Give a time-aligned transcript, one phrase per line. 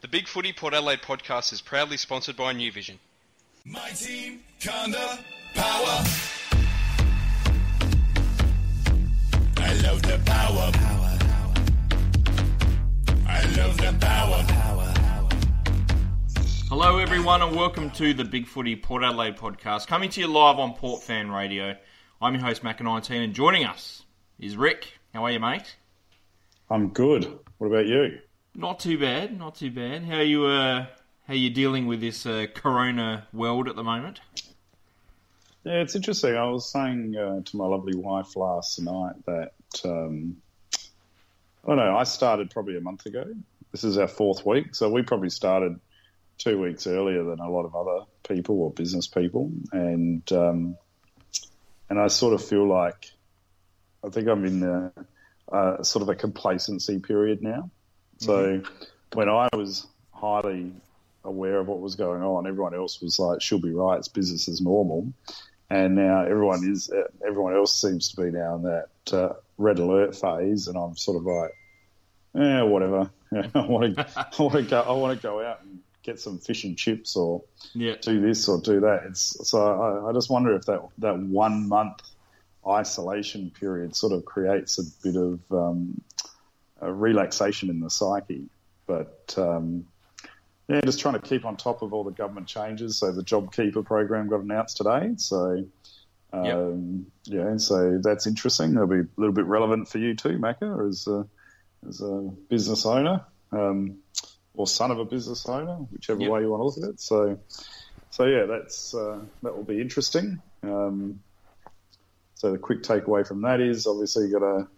[0.00, 3.00] The Big Footy Port Adelaide podcast is proudly sponsored by New Vision.
[3.64, 5.18] My team, Conda,
[5.54, 6.04] power.
[9.56, 10.70] I love the power.
[10.72, 11.18] Power,
[13.26, 14.44] I love the power.
[14.46, 14.94] Power,
[16.68, 20.60] Hello, everyone, and welcome to the Big Footy Port Adelaide podcast, coming to you live
[20.60, 21.74] on Port Fan Radio.
[22.22, 24.04] I'm your host, Macca19, and joining us
[24.38, 24.92] is Rick.
[25.12, 25.74] How are you, mate?
[26.70, 27.40] I'm good.
[27.58, 28.20] What about you?
[28.58, 30.02] Not too bad, not too bad.
[30.02, 30.46] How are you?
[30.46, 30.86] Uh,
[31.28, 34.20] how you dealing with this uh, Corona world at the moment?
[35.62, 36.34] Yeah, it's interesting.
[36.34, 39.52] I was saying uh, to my lovely wife last night that
[39.84, 40.38] um,
[40.74, 41.96] I don't know.
[41.96, 43.32] I started probably a month ago.
[43.70, 45.78] This is our fourth week, so we probably started
[46.38, 50.76] two weeks earlier than a lot of other people or business people, and um,
[51.88, 53.12] and I sort of feel like
[54.04, 54.92] I think I'm in a,
[55.54, 57.70] uh, sort of a complacency period now.
[58.18, 58.62] So
[59.14, 60.72] when I was highly
[61.24, 63.98] aware of what was going on, everyone else was like, "She'll be right.
[63.98, 65.12] It's business as normal."
[65.70, 66.90] And now everyone is.
[67.26, 71.16] Everyone else seems to be now in that uh, red alert phase, and I'm sort
[71.18, 71.50] of like,
[72.34, 73.10] "Yeah, whatever.
[73.54, 74.06] I want to.
[74.16, 74.80] I want to go.
[74.80, 77.42] I want to go out and get some fish and chips, or
[77.74, 77.96] Yeah.
[78.00, 79.60] do this or do that." It's so.
[79.60, 82.00] I, I just wonder if that that one month
[82.66, 86.00] isolation period sort of creates a bit of um,
[86.80, 88.48] a relaxation in the psyche.
[88.86, 89.86] But um,
[90.68, 92.98] yeah, just trying to keep on top of all the government changes.
[92.98, 95.10] So the JobKeeper program got announced today.
[95.16, 95.64] So
[96.32, 98.72] um, yeah, so that's interesting.
[98.72, 101.26] It'll be a little bit relevant for you too, Macca, as a,
[101.88, 103.98] as a business owner um,
[104.54, 106.30] or son of a business owner, whichever Yep.
[106.30, 107.00] way you want to look at it.
[107.00, 107.38] So
[108.10, 110.42] so yeah, that's uh, that will be interesting.
[110.62, 111.20] Um,
[112.34, 114.68] so the quick takeaway from that is obviously you got to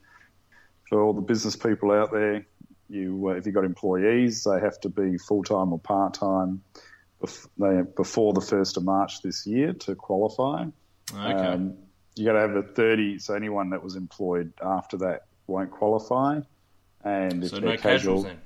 [0.90, 2.44] for all the business people out there,
[2.90, 6.62] you uh, if you've got employees, they have to be full time or part time
[7.22, 10.66] bef- before the first of March this year to qualify.
[11.14, 11.32] Okay.
[11.32, 11.74] Um,
[12.16, 16.40] you got to have a thirty, so anyone that was employed after that won't qualify.
[17.02, 18.40] And if so they're no casual, casuals then.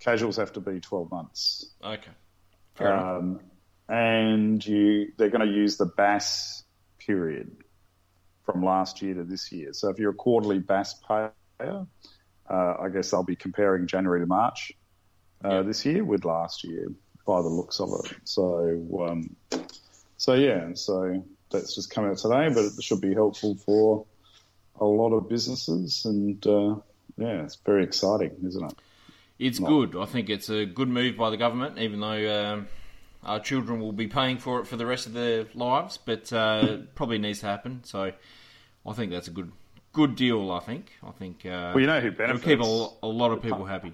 [0.00, 1.66] casuals have to be twelve months.
[1.84, 2.10] Okay.
[2.74, 2.96] Fair.
[2.96, 3.40] Um,
[3.88, 6.64] and you they're going to use the BAS
[6.98, 7.54] period
[8.46, 9.74] from last year to this year.
[9.74, 11.32] So if you're a quarterly BAS payer,
[11.64, 14.72] uh, I guess I'll be comparing January to March
[15.44, 16.92] uh, this year with last year
[17.26, 18.16] by the looks of it.
[18.24, 19.36] So um,
[20.16, 24.06] so yeah, so that's just come out today, but it should be helpful for
[24.80, 26.76] a lot of businesses, and uh,
[27.16, 28.76] yeah, it's very exciting, isn't it?
[29.38, 29.96] It's good.
[29.96, 32.68] I think it's a good move by the government, even though um,
[33.22, 35.98] our children will be paying for it for the rest of their lives.
[35.98, 37.82] But uh, probably needs to happen.
[37.84, 38.12] So
[38.86, 39.50] I think that's a good
[39.94, 40.50] good deal.
[40.52, 40.92] I think.
[41.02, 41.46] I think.
[41.46, 43.92] Uh, Well, you know who it'll keep a, a lot of people happy.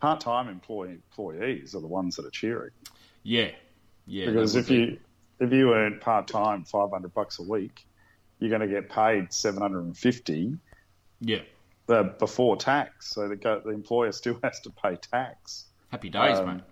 [0.00, 2.70] part-time employee, employees are the ones that are cheering
[3.22, 3.50] Yeah.
[4.06, 4.26] Yeah.
[4.26, 4.98] because if be- you
[5.40, 7.84] if you earn part-time 500 bucks a week
[8.38, 10.56] you're going to get paid 750
[11.20, 11.40] yeah
[11.88, 16.46] uh, before tax so the, the employer still has to pay tax happy days, um,
[16.46, 16.64] mate.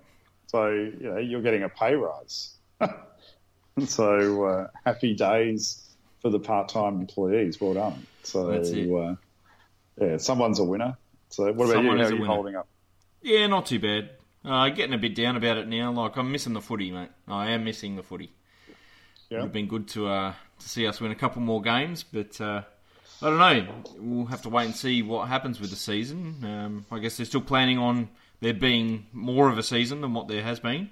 [0.46, 2.54] so you know you're getting a pay rise
[3.84, 5.85] so uh, happy days
[6.26, 8.50] for the part-time employees well done so.
[8.50, 9.14] Uh,
[10.00, 10.96] yeah someone's a winner
[11.28, 12.68] so what about Someone you how are you holding up
[13.22, 14.10] Yeah, not too bad.
[14.44, 15.90] Uh, getting a bit down about it now.
[15.90, 17.08] Like I'm missing the footy, mate.
[17.26, 18.32] I am missing the footy.
[19.28, 19.38] Yeah.
[19.38, 22.04] It would have been good to uh, to see us win a couple more games,
[22.04, 22.62] but uh,
[23.20, 23.66] I don't know.
[23.98, 26.36] We'll have to wait and see what happens with the season.
[26.44, 28.08] Um, I guess they're still planning on
[28.40, 30.90] there being more of a season than what there has been.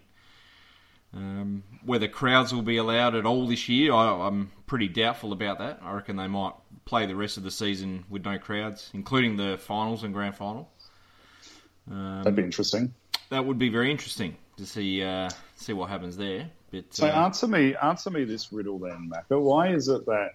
[1.14, 5.58] Um, whether crowds will be allowed at all this year, I, I'm pretty doubtful about
[5.58, 5.80] that.
[5.82, 6.54] I reckon they might
[6.84, 10.70] play the rest of the season with no crowds, including the finals and grand final.
[11.88, 12.94] that'd be interesting
[13.30, 16.50] That would be very interesting to see uh, see what happens there.
[16.70, 19.40] But So uh, answer me, answer me this riddle then, Macca.
[19.40, 20.30] Why is it that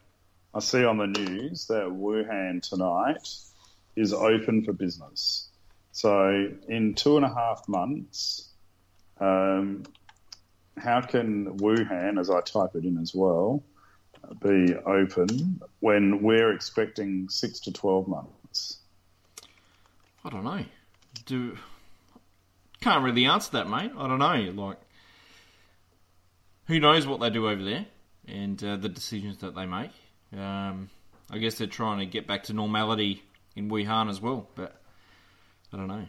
[0.54, 3.28] I see on the news that Wuhan tonight
[3.96, 5.50] is open for business?
[5.92, 8.50] So in two and a half months,
[9.20, 9.84] um,
[10.78, 13.64] how can Wuhan, as I type it in as well,
[14.42, 18.78] be open when we're expecting six to twelve months?
[20.24, 20.64] I don't know.
[21.26, 21.58] Do
[22.82, 23.92] can't really answer that, mate.
[23.98, 24.64] I don't know.
[24.66, 24.78] Like,
[26.68, 27.86] who knows what they do over there
[28.28, 29.92] and uh, the decisions that they make.
[30.38, 30.90] Um,
[31.32, 33.22] I guess they're trying to get back to normality
[33.56, 34.82] in Wuhan as well, but
[35.74, 36.06] I don't know.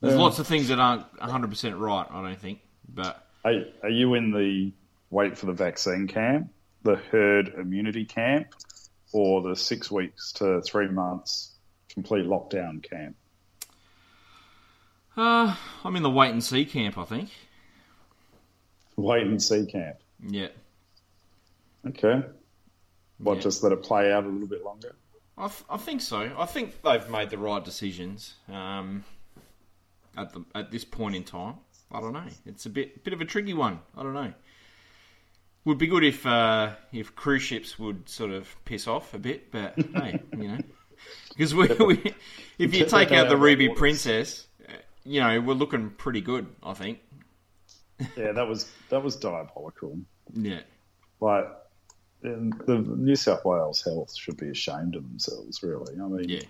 [0.00, 0.20] There's Yeah.
[0.20, 2.60] lots of things that aren't 100% right, I don't think.
[2.88, 3.52] But Are,
[3.82, 4.72] are you in the
[5.10, 6.50] wait for the vaccine camp,
[6.82, 8.48] the herd immunity camp,
[9.12, 11.52] or the six weeks to three months
[11.88, 13.16] complete lockdown camp?
[15.16, 15.54] Uh,
[15.84, 17.30] I'm in the wait and see camp, I think.
[18.96, 19.96] Wait and see camp.
[20.26, 20.48] Yeah.
[21.86, 22.22] Okay.
[23.18, 23.40] What, Yeah.
[23.42, 24.94] just let it play out a little bit longer?
[25.38, 26.32] I, th- I think so.
[26.36, 29.04] I think they've made the right decisions um,
[30.16, 31.56] at the at this point in time.
[31.92, 32.24] I don't know.
[32.46, 33.80] It's a bit bit of a tricky one.
[33.96, 34.32] I don't know.
[35.64, 39.50] Would be good if uh, if cruise ships would sort of piss off a bit,
[39.50, 40.58] but hey, you know,
[41.30, 42.14] because we, we
[42.58, 43.70] if you take out the Ruby.
[43.70, 44.72] Princess, uh,
[45.04, 46.46] you know, we're looking pretty good.
[46.62, 46.98] I think.
[48.16, 49.98] Yeah, that was that was diabolical.
[50.34, 50.60] Yeah.
[51.20, 51.46] Like,
[52.20, 55.94] the New South Wales Health should be ashamed of themselves, really.
[55.94, 56.40] I mean, Yeah.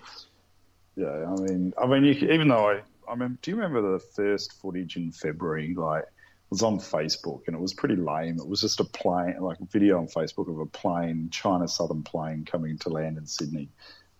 [0.97, 3.99] Yeah, I mean, I mean, you, even though I, I remember, do you remember the
[3.99, 5.73] first footage in February?
[5.75, 6.05] Like,
[6.49, 8.37] was on Facebook and it was pretty lame.
[8.39, 12.03] It was just a plane, like a video on Facebook of a plane, China Southern
[12.03, 13.69] plane coming to land in Sydney,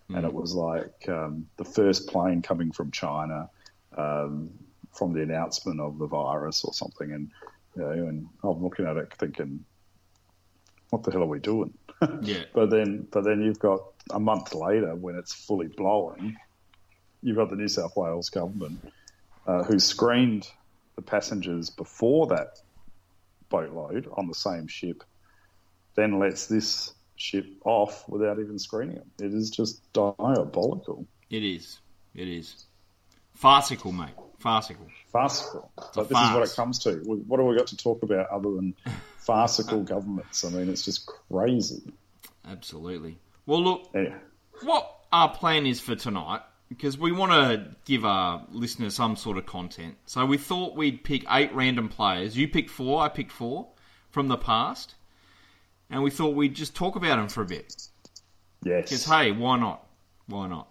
[0.10, 3.50] and it was like um, the first plane coming from China
[3.98, 4.52] um,
[4.94, 7.32] from the announcement of the virus or something, and
[7.76, 9.66] you know, and I'm looking at it thinking,
[10.90, 11.74] what the hell are we doing?
[12.22, 12.44] Yeah.
[12.54, 13.80] But then, but then you've got
[14.12, 16.36] a month later when it's fully blowing,
[17.24, 18.92] you've got the New South Wales government
[19.48, 20.48] uh, who screened
[20.96, 22.60] the passengers before that
[23.50, 25.04] boatload on the same ship,
[25.96, 29.12] then lets this ship off without even screening them.
[29.22, 31.80] It is just diabolical, It is.
[32.14, 32.66] It is.
[33.36, 34.14] Farcical, mate.
[34.40, 34.88] Farcical.
[35.12, 35.72] farcical.
[35.78, 36.92] a But this is what it comes to.
[37.06, 38.76] What have we got to talk about other than
[39.18, 40.44] farcical governments?
[40.46, 41.82] I mean, it's just crazy.
[42.48, 43.18] Absolutely.
[43.46, 44.16] Well, look, Yeah.
[44.64, 49.38] what our plan is for tonight, because we want to give our listeners some sort
[49.38, 49.96] of content.
[50.06, 52.38] So we thought we'd pick eight random players.
[52.38, 53.68] You picked four, I picked four
[54.12, 54.96] from the past.
[55.90, 57.76] And we thought we'd just talk about them for a bit.
[58.64, 58.90] Yes.
[58.90, 59.86] Because, hey, why not?
[60.26, 60.68] Why not?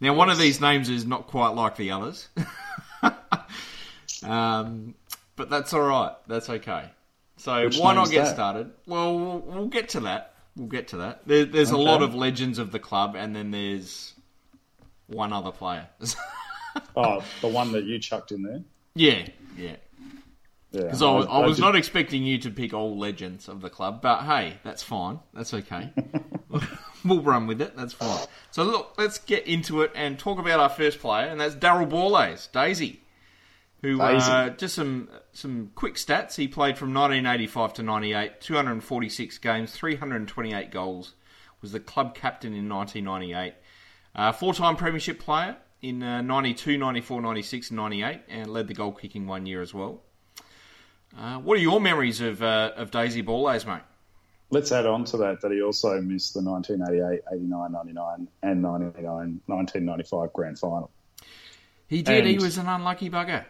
[0.00, 2.28] Now, one of these names is not quite like the others.
[4.22, 4.94] um,
[5.34, 6.12] but that's all right.
[6.28, 6.90] That's okay.
[7.36, 8.34] So Which why not get that?
[8.34, 8.70] started?
[8.86, 10.34] Well, we'll, we'll get to that.
[10.56, 11.26] We'll get to that.
[11.26, 14.13] There, there's a lot of legends of the club, and then there's
[15.06, 15.88] one other player.
[16.96, 18.60] Oh, the one that you chucked in there.
[18.96, 19.76] yeah, yeah.
[20.72, 23.60] Yeah, Because I was, I was did- not expecting you to pick all legends of
[23.60, 25.20] the club, but hey, that's fine.
[25.32, 25.92] That's okay.
[27.04, 27.76] we'll run with it.
[27.76, 28.26] That's fine.
[28.50, 31.88] So look, let's get into it and talk about our first player, and that's Daryl
[31.88, 33.02] Borlase, Daisy,
[33.82, 34.28] who Daisy.
[34.28, 36.34] Uh, just some some quick stats.
[36.34, 41.14] He played from 1985 to 98, 246 games, 328 goals.
[41.62, 43.54] Was the club captain in 1998.
[44.14, 48.92] Uh, four-time premiership player in uh, 92, 94, 96, and 98, and led the goal
[48.92, 50.00] kicking one year as well.
[51.18, 53.82] Uh, what are your memories of uh, of Daisy Borlase, mate?
[54.50, 59.40] Let's add on to that that he also missed the 1988, 89, 99, and 99,
[59.46, 60.90] 1995 grand final.
[61.88, 62.24] He did.
[62.24, 63.44] he was an unlucky bugger.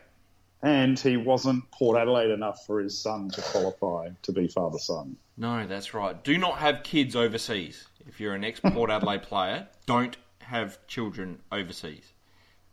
[0.63, 5.17] And he wasn't Port Adelaide enough for his son to qualify to be father son.
[5.37, 6.23] No, that's right.
[6.25, 7.87] Do not have kids overseas.
[8.07, 12.13] If you're an ex Port Adelaide player, don't have children overseas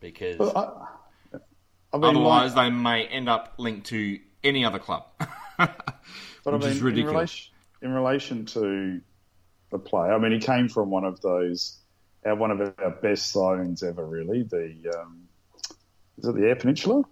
[0.00, 0.86] because But I,
[1.92, 5.04] I mean, otherwise like, they may end up linked to any other club.
[5.58, 5.70] but
[6.46, 7.52] I mean, is in relation,
[7.82, 9.00] in relation to
[9.70, 11.78] the play, I mean, he came from one of those,
[12.22, 14.42] one of our best zones ever, really.
[14.42, 15.28] The um,
[16.18, 17.02] is it the Eyre Peninsula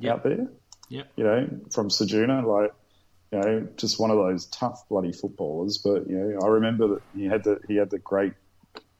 [0.00, 0.14] Yep.
[0.14, 0.46] out there?
[0.88, 2.72] Yeah, You know, from Ceduna, like
[3.32, 5.78] you know, just one of those tough bloody footballers.
[5.78, 8.32] But you know, I remember that he had the he had the great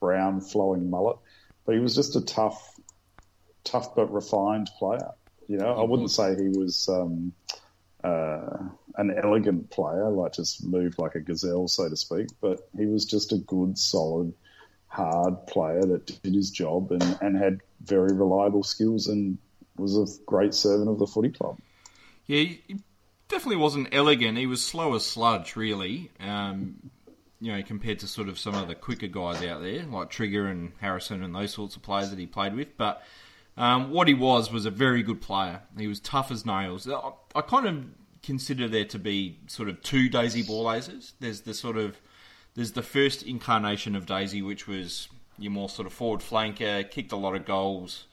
[0.01, 1.17] brown flowing mullet,
[1.65, 2.75] but he was just a tough,
[3.65, 5.11] tough but refined player.
[5.49, 7.33] You know, I wouldn't say he was um,
[8.05, 8.59] uh,
[8.97, 12.29] an elegant player, like just moved like a gazelle, so to speak.
[12.41, 14.35] But he was just a good, solid,
[14.89, 19.39] hard player that did his job and, and had very reliable skills and
[19.77, 21.59] was a great servant of the footy club.
[22.27, 22.77] Yeah, he
[23.29, 24.37] definitely wasn't elegant.
[24.37, 26.11] He was slow as sludge, really.
[26.21, 26.91] Um,
[27.41, 30.47] you know, compared to sort of some of the quicker guys out there, like Trigger
[30.47, 32.77] and Harrison and those sorts of players that he played with.
[32.77, 33.03] But
[33.57, 35.63] um, what he was was a very good player.
[35.77, 36.89] He was tough as nails.
[36.89, 37.85] I, I kind of
[38.23, 41.13] consider there to be sort of two Daisy Borlases.
[41.21, 42.01] There's the sort of
[42.55, 47.13] there's the first incarnation of Daisy, which was your more sort of forward flanker, kicked
[47.13, 48.07] a lot of goals.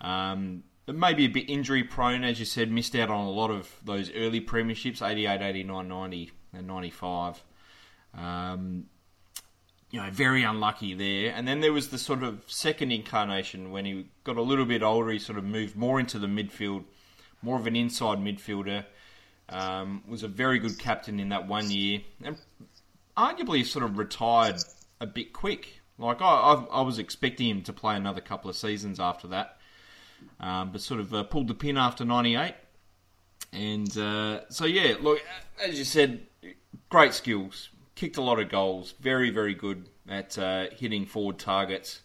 [0.00, 3.70] Um, maybe a bit injury prone, as you said, missed out on a lot of
[3.84, 7.42] those early premierships 88, 89, 90, and 95.
[8.16, 8.86] Um,
[9.90, 11.32] you know, very unlucky there.
[11.34, 14.82] And then there was the sort of second incarnation when he got a little bit
[14.82, 16.84] older, he sort of moved more into the midfield,
[17.42, 18.84] more of an inside midfielder.
[19.48, 22.38] Um, was a very good captain in that one year, and
[23.16, 24.56] arguably sort of retired
[25.00, 25.80] a bit quick.
[25.98, 29.58] Like I, I, I was expecting him to play another couple of seasons after that.
[30.40, 32.54] um, but sort of uh, pulled the pin after 98.
[33.52, 35.20] And uh, so, yeah, look,
[35.64, 36.26] as you said,
[36.88, 42.00] great skills, kicked a lot of goals, very, very good at uh, hitting forward targets,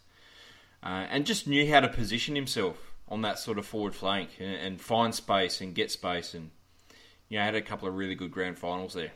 [0.82, 4.54] uh, and just knew how to position himself on that sort of forward flank and,
[4.54, 6.34] and find space and get space.
[6.34, 6.50] And,
[7.28, 9.12] you know, had a couple of really good grand finals there.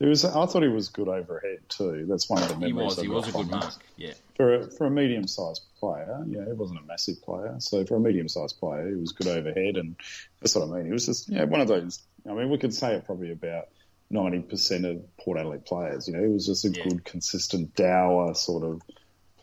[0.00, 0.24] It was.
[0.24, 2.06] I thought he was good overhead too.
[2.08, 3.00] That's one of the memories.
[3.00, 4.12] He was, he was a good mark, yeah.
[4.36, 6.24] for a, for a medium sized player.
[6.28, 9.26] Yeah, he wasn't a massive player, so for a medium sized player, he was good
[9.26, 9.96] overhead, and
[10.40, 10.86] that's what I mean.
[10.86, 12.00] He was just yeah one of those.
[12.30, 13.70] I mean, we could say it probably about
[14.10, 16.08] ninety percent of Port Adelaide players.
[16.08, 16.84] You know, he was just a Yeah.
[16.84, 18.82] good, consistent, dour sort of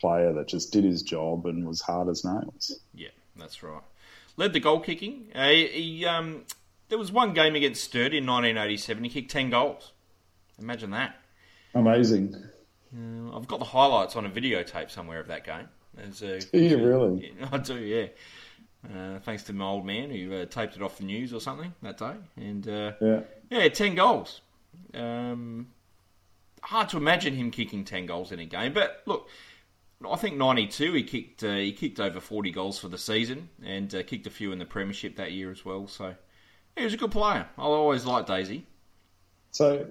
[0.00, 2.78] player that just did his job and was hard as nails.
[2.94, 3.82] Yeah, that's right.
[4.36, 5.30] Led the goal kicking.
[5.34, 6.44] Uh, he, um,
[6.88, 9.04] there was one game against Sturt in 1987.
[9.04, 9.92] He kicked 10 goals.
[10.58, 11.16] Imagine that.
[11.74, 12.34] Amazing.
[12.94, 15.68] Uh, I've got the highlights on a videotape somewhere of that game.
[15.94, 17.32] There's a, Do you really?
[17.40, 18.06] Yeah, I do, yeah.
[18.86, 21.72] Uh, thanks to my old man who uh, taped it off the news or something
[21.82, 22.14] that day.
[22.36, 23.20] And uh, Yeah.
[23.50, 24.42] yeah, 10 goals.
[24.94, 25.68] Um,
[26.62, 28.72] hard to imagine him kicking 10 goals in a game.
[28.72, 29.28] But look,
[30.08, 33.94] I think 92 he kicked uh, he kicked over 40 goals for the season and
[33.94, 35.86] uh, kicked a few in the premiership that year as well.
[35.86, 36.14] So
[36.76, 37.48] he was a good player.
[37.56, 38.66] I always liked Daisy.
[39.52, 39.86] So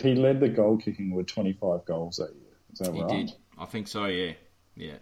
[0.00, 2.54] he led the goal kicking with twenty five goals that year.
[2.72, 3.26] Is that He right?
[3.26, 3.32] did.
[3.58, 4.34] I think so, yeah.
[4.76, 4.98] Yeah.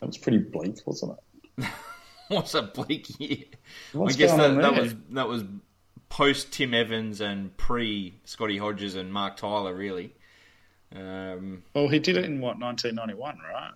[0.00, 1.16] That was pretty bleak, wasn't
[1.58, 1.66] it?
[2.28, 3.44] What's a bleak year?
[3.92, 5.44] What's I guess that, that was that was
[6.14, 10.14] post Tim Evans and pre Scotty Hodges and Mark Tylor really.
[10.94, 13.72] Um, Well, he did it in what 1991, right?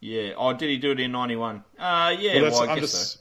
[0.00, 0.32] yeah.
[0.36, 1.64] Oh, did he do it in '91?
[1.78, 2.42] Uh, yeah.
[2.42, 3.20] Well, well, I I'm guess just, so.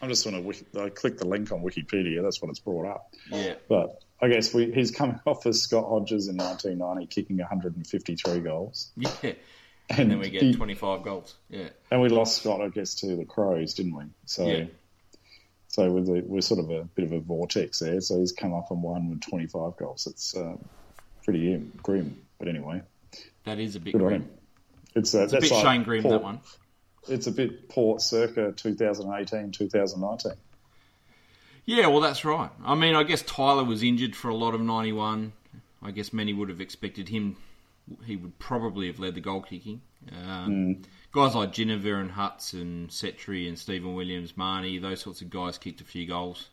[0.00, 2.22] I'm just a wiki, I clicked the link on Wikipedia.
[2.22, 3.12] That's what it's brought up.
[3.30, 3.54] Yeah.
[3.68, 8.92] But I guess we, he's coming off as Scott Hodges in 1990, kicking 153 goals,
[8.96, 9.10] Yeah.
[9.22, 9.36] and,
[9.90, 11.34] And then we get he- 25 goals.
[11.50, 11.68] Yeah.
[11.90, 14.04] and we lost Scott, I guess, to the Crows, didn't we?
[14.24, 14.64] So, Yeah.
[15.70, 18.00] So we're, the, we're sort of a bit of a vortex there.
[18.00, 20.08] So he's come up and won with 25 goals.
[20.08, 20.56] It's uh,
[21.22, 22.22] pretty grim, grim.
[22.40, 22.82] But anyway,
[23.44, 24.28] That is a bit good grim.
[24.96, 26.40] It's, uh, It's a bit Shane Grimm, that one.
[27.08, 30.32] It's a bit Port circa 2018, 2019.
[31.66, 32.50] Yeah, well, that's right.
[32.64, 35.32] I mean, I guess Tylor was injured for a lot of 91.
[35.82, 37.36] I guess many would have expected him,
[38.04, 39.82] he would probably have led the goal kicking.
[40.20, 45.30] Um, Guys like Ginever and Hutz and Setri and Stephen Williams, Marnie, those sorts of
[45.30, 46.48] guys kicked a few goals.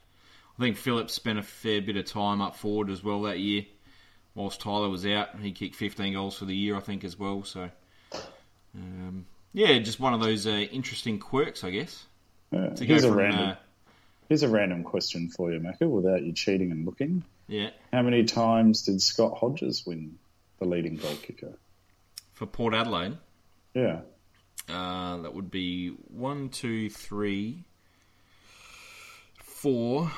[0.58, 3.66] I think Phillips spent a fair bit of time up forward as well that year.
[4.34, 7.44] Whilst Tylor was out, he kicked 15 goals for the year, I think, as well.
[7.44, 7.70] So,
[8.76, 12.06] um, yeah, just one of those uh, interesting quirks, I guess.
[12.52, 13.56] Here's, a random, uh,
[14.30, 17.24] here's a random question for you, Macca, without you cheating and looking.
[17.48, 20.18] yeah, How many times did Scott Hodges win
[20.60, 21.54] the leading goal kicker?
[22.34, 23.18] for Port Adelaide.
[23.74, 24.02] Yeah.
[24.70, 27.64] Uh, that would be one, two, three,
[29.42, 30.12] four,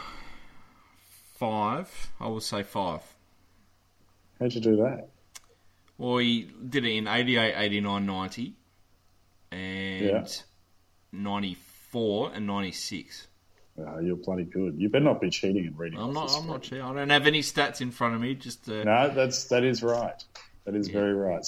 [1.38, 2.12] five.
[2.20, 3.02] I will say five.
[4.40, 5.10] How'd you do that?
[5.98, 8.54] Well, he did it in 88, 89, 90,
[9.52, 10.26] and Yeah.
[11.12, 13.28] 94 and 96.
[13.78, 14.76] Oh, you're bloody good.
[14.80, 16.00] You better not be cheating and reading.
[16.00, 16.32] I'm not.
[16.36, 16.84] I'm not sure.
[16.84, 18.36] I don't have any stats in front of me.
[18.36, 20.22] Just uh, No, that's that is right.
[20.72, 21.44] That is very right.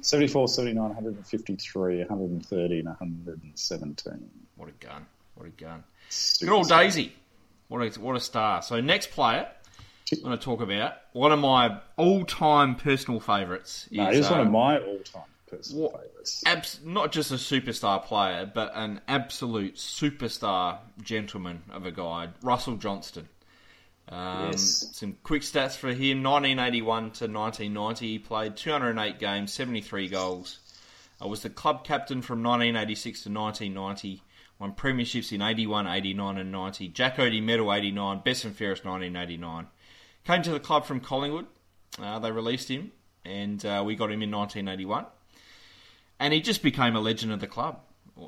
[0.00, 4.30] 74, 79, 153, 130, and 117.
[4.54, 5.06] what a gun!
[5.34, 5.82] What a gun!
[6.08, 6.82] Super Good old star.
[6.84, 7.12] Daisy.
[7.66, 8.62] What a what a star.
[8.62, 9.48] So next player
[10.12, 13.88] I'm going to talk about one of my all-time personal favourites.
[13.90, 16.42] Is, No, he's one of um, my all-time personal what- favourites.
[16.46, 22.76] abs- not just a superstar player, but an absolute superstar gentleman of a guy, Russell
[22.76, 23.28] Johnston.
[24.10, 24.90] Um, Yes.
[24.92, 30.58] Some quick stats for him: 1981 to 1990, he played 208 games, 73 goals.
[31.20, 34.22] I was the club captain from 1986 to 1990.
[34.58, 36.88] Won premierships in 81, 89, and 90.
[36.88, 39.68] Jack Oatey Medal 89, Best and Fairest 1989.
[40.24, 41.46] Came to the club from Collingwood.
[41.98, 42.92] Uh, they released him,
[43.24, 45.06] and uh, we got him in 1981
[46.20, 47.80] and he just became a legend of the club.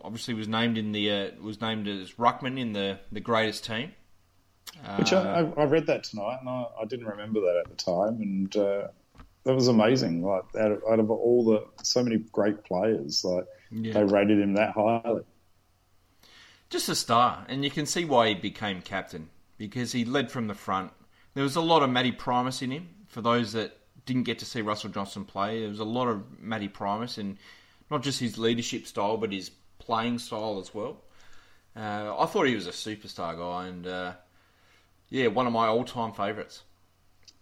[0.02, 3.92] Obviously, was named in the uh, was named as ruckman in the, the greatest team.
[4.96, 8.20] Which I, I read that tonight, and I, I didn't remember that at the time,
[8.20, 8.88] and uh,
[9.44, 10.24] that was amazing.
[10.24, 13.92] Like out of, out of all the so many great players, like Yeah.
[13.92, 15.22] they rated him that highly.
[16.70, 19.28] just a star, and you can see why he became captain
[19.58, 20.90] because he led from the front.
[21.34, 22.88] There was a lot of Matty Primus in him.
[23.06, 23.76] For those that
[24.06, 27.36] didn't get to see Russell Johnston play, there was a lot of Matty Primus, and
[27.90, 31.02] not just his leadership style, but his playing style as well.
[31.76, 34.12] Uh, I thought he was a superstar guy, and uh,
[35.12, 36.62] yeah, one of my all-time favourites.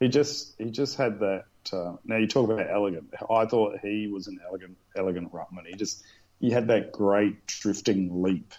[0.01, 1.45] He just he just had that.
[1.73, 3.13] Uh, now you talk about elegant.
[3.31, 5.67] I thought he was an elegant elegant ruckman.
[5.67, 6.03] He just
[6.41, 8.53] he had that great drifting leap.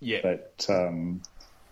[0.00, 0.20] Yeah.
[0.22, 1.20] That um,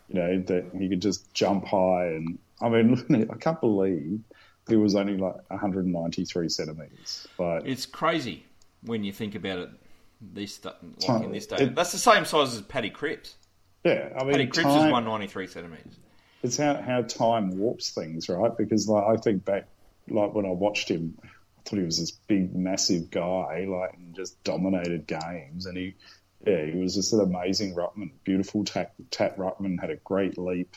[0.08, 4.20] you know that he could just jump high, and I mean, I can't believe
[4.68, 7.26] he was only like 193 centimeters.
[7.38, 8.44] Like It's crazy
[8.82, 9.70] when you think about it.
[10.20, 10.76] This like
[11.24, 13.34] in this day, it- that's the same size as Paddy Cripps.
[13.84, 15.94] yeah, I mean, Paddy Cripps time- is one ninety three centimeters.
[16.42, 18.56] It's how, how time warps things, right?
[18.56, 19.68] Because like I think back,
[20.08, 21.28] like when I watched him, I
[21.64, 25.94] thought he was this big, massive guy, like and just dominated games, and he,
[26.46, 30.76] yeah, he was just an amazing ruckman, beautiful tat, ruckman, had a great leap,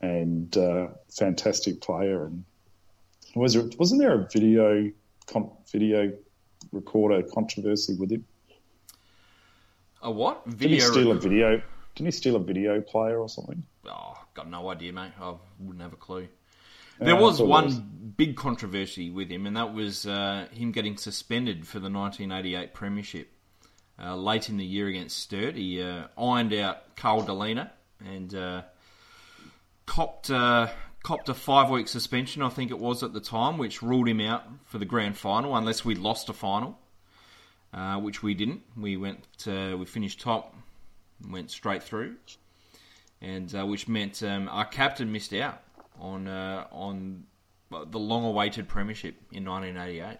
[0.00, 2.26] and uh, fantastic player.
[2.26, 2.44] And
[3.34, 4.92] was there, wasn't there a video
[5.70, 6.12] video
[6.72, 8.24] recorder controversy with him?
[10.02, 10.44] A what?
[10.44, 10.74] Did Video.
[10.76, 11.62] he steal a video?
[11.94, 13.62] Didn't he steal a video player or something?
[13.86, 15.12] Oh, got no idea, mate.
[15.20, 16.28] I wouldn't have a clue.
[16.98, 17.74] There I was one was.
[17.76, 23.30] big controversy with him, and that was uh, him getting suspended for the 1988 Premiership.
[24.02, 27.70] Uh, late in the year against Sturt, he uh, ironed out Carl Delina
[28.02, 28.62] and uh,
[29.86, 30.68] copped uh,
[31.02, 34.20] copped a five week suspension, I think it was at the time, which ruled him
[34.20, 36.78] out for the grand final unless we lost a final,
[37.74, 38.62] uh, which we didn't.
[38.76, 40.54] We went uh, we finished top,
[41.28, 42.16] went straight through,
[43.20, 45.62] and uh, which meant um, our captain missed out
[45.98, 47.24] on uh, on
[47.70, 50.18] the long awaited premiership in 1988.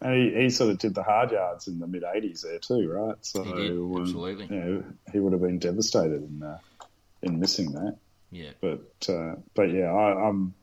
[0.00, 2.90] And he, he sort of did the hard yards in the mid '80s there too,
[2.90, 3.16] right?
[3.22, 4.46] So He did, um, absolutely.
[4.46, 6.58] you know, he would have been devastated in uh,
[7.22, 7.96] in missing that.
[8.30, 8.50] Yeah.
[8.60, 10.54] But uh, but yeah, I, I'm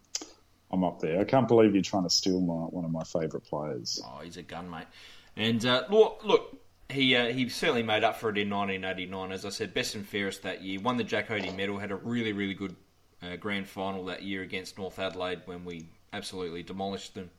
[0.71, 1.19] I'm up there.
[1.19, 4.01] I can't believe you're trying to steal my one of my favourite players.
[4.05, 4.87] Oh, he's a gun, mate.
[5.35, 6.60] And uh, look, look,
[6.91, 9.31] he uh, he certainly made up for it in 1989.
[9.31, 10.79] As I said, best and fairest that year.
[10.79, 11.77] Won the Jack Oatey medal.
[11.77, 12.75] Had a really, really good
[13.23, 17.29] uh, grand final that year against North Adelaide when we absolutely demolished them.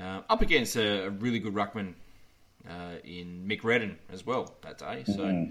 [0.00, 1.94] Uh, up against a, a really good ruckman
[2.68, 5.04] uh, in Mick Redden as well that day.
[5.06, 5.48] So,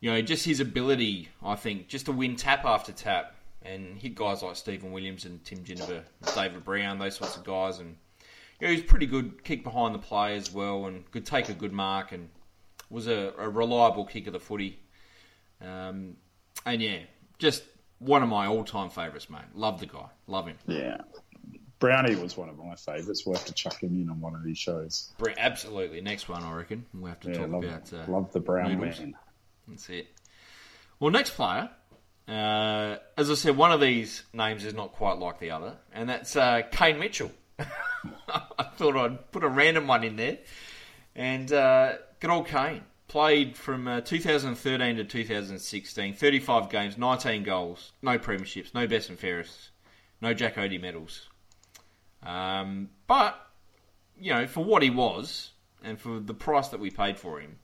[0.00, 4.14] you know, just his ability, I think, just to win tap after tap and hit
[4.14, 6.02] guys like Stephen Williams and Tim Ginever,
[6.34, 7.78] David Brown, those sorts of guys.
[7.78, 7.96] And,
[8.62, 11.48] you know, he was pretty good kick behind the play as well and could take
[11.48, 12.28] a good mark and
[12.90, 14.78] was a, a reliable kick of the footy.
[15.60, 16.16] Um,
[16.64, 16.98] and, yeah,
[17.40, 17.64] just
[17.98, 19.40] one of my all-time favourites, mate.
[19.56, 20.06] Love the guy.
[20.28, 20.58] Love him.
[20.68, 20.98] Yeah,
[21.80, 23.26] Brownie was one of my favourites.
[23.26, 25.12] We'll have to chuck him in on one of these shows.
[25.38, 26.00] Absolutely.
[26.00, 26.86] Next one, I reckon.
[26.94, 27.92] We'll have to Yeah, talk love, about...
[27.92, 29.00] Uh, love the Brown noodles.
[29.00, 29.14] man.
[29.66, 30.06] That's it.
[31.00, 31.68] Well, next player,
[32.28, 36.08] uh, as I said, one of these names is not quite like the other, and
[36.08, 37.32] that's uh, Kane Mitchell.
[38.28, 40.38] I thought I'd put a random one in there.
[41.14, 42.82] And uh, good old Kane.
[43.08, 49.18] Played from uh, 2013 to 2016, 35 games, 19 goals, no premierships, no best and
[49.18, 49.68] fairest,
[50.22, 51.28] no Jack Oatey medals.
[52.22, 53.38] Um, but,
[54.18, 55.50] you know, for what he was,
[55.84, 57.56] and for the price that we paid for him,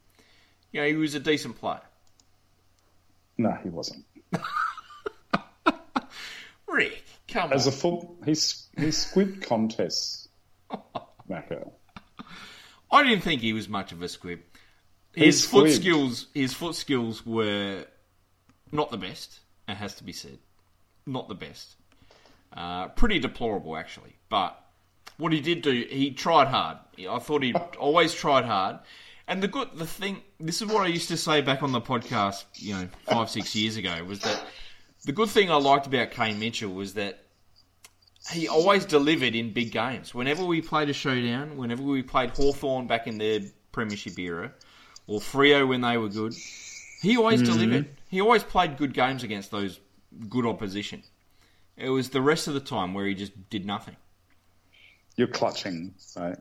[0.70, 1.80] you know, he was a decent player.
[3.38, 4.04] No, he wasn't.
[6.68, 7.72] Rick, come As on.
[7.72, 10.28] a full, he's he squib contests.
[11.28, 11.70] Macca.
[12.90, 14.40] I didn't think he was much of a squib.
[15.14, 17.84] He His foot skills, his foot skills were
[18.72, 19.40] not the best.
[19.68, 20.38] It has to be said,
[21.06, 21.76] not the best.
[22.52, 24.16] Uh, pretty deplorable, actually.
[24.28, 24.58] But
[25.18, 26.78] what he did do, he tried hard.
[26.98, 28.78] I thought he always tried hard.
[29.26, 31.82] And the good, the thing, this is what I used to say back on the
[31.82, 34.42] podcast, you know, five six years ago, was that
[35.04, 37.27] the good thing I liked about Kane Mitchell was that
[38.32, 40.14] he always delivered in big games.
[40.14, 43.40] Whenever we played a showdown, whenever we played Hawthorn back in their
[43.72, 44.52] premiership era,
[45.06, 46.34] or Freo when they were good,
[47.00, 47.52] he always mm-hmm.
[47.52, 47.88] delivered.
[48.08, 49.80] He always played good games against those
[50.28, 51.02] good opposition.
[51.76, 53.96] It was the rest of the time where he just did nothing.
[55.16, 56.36] You're clutching, right?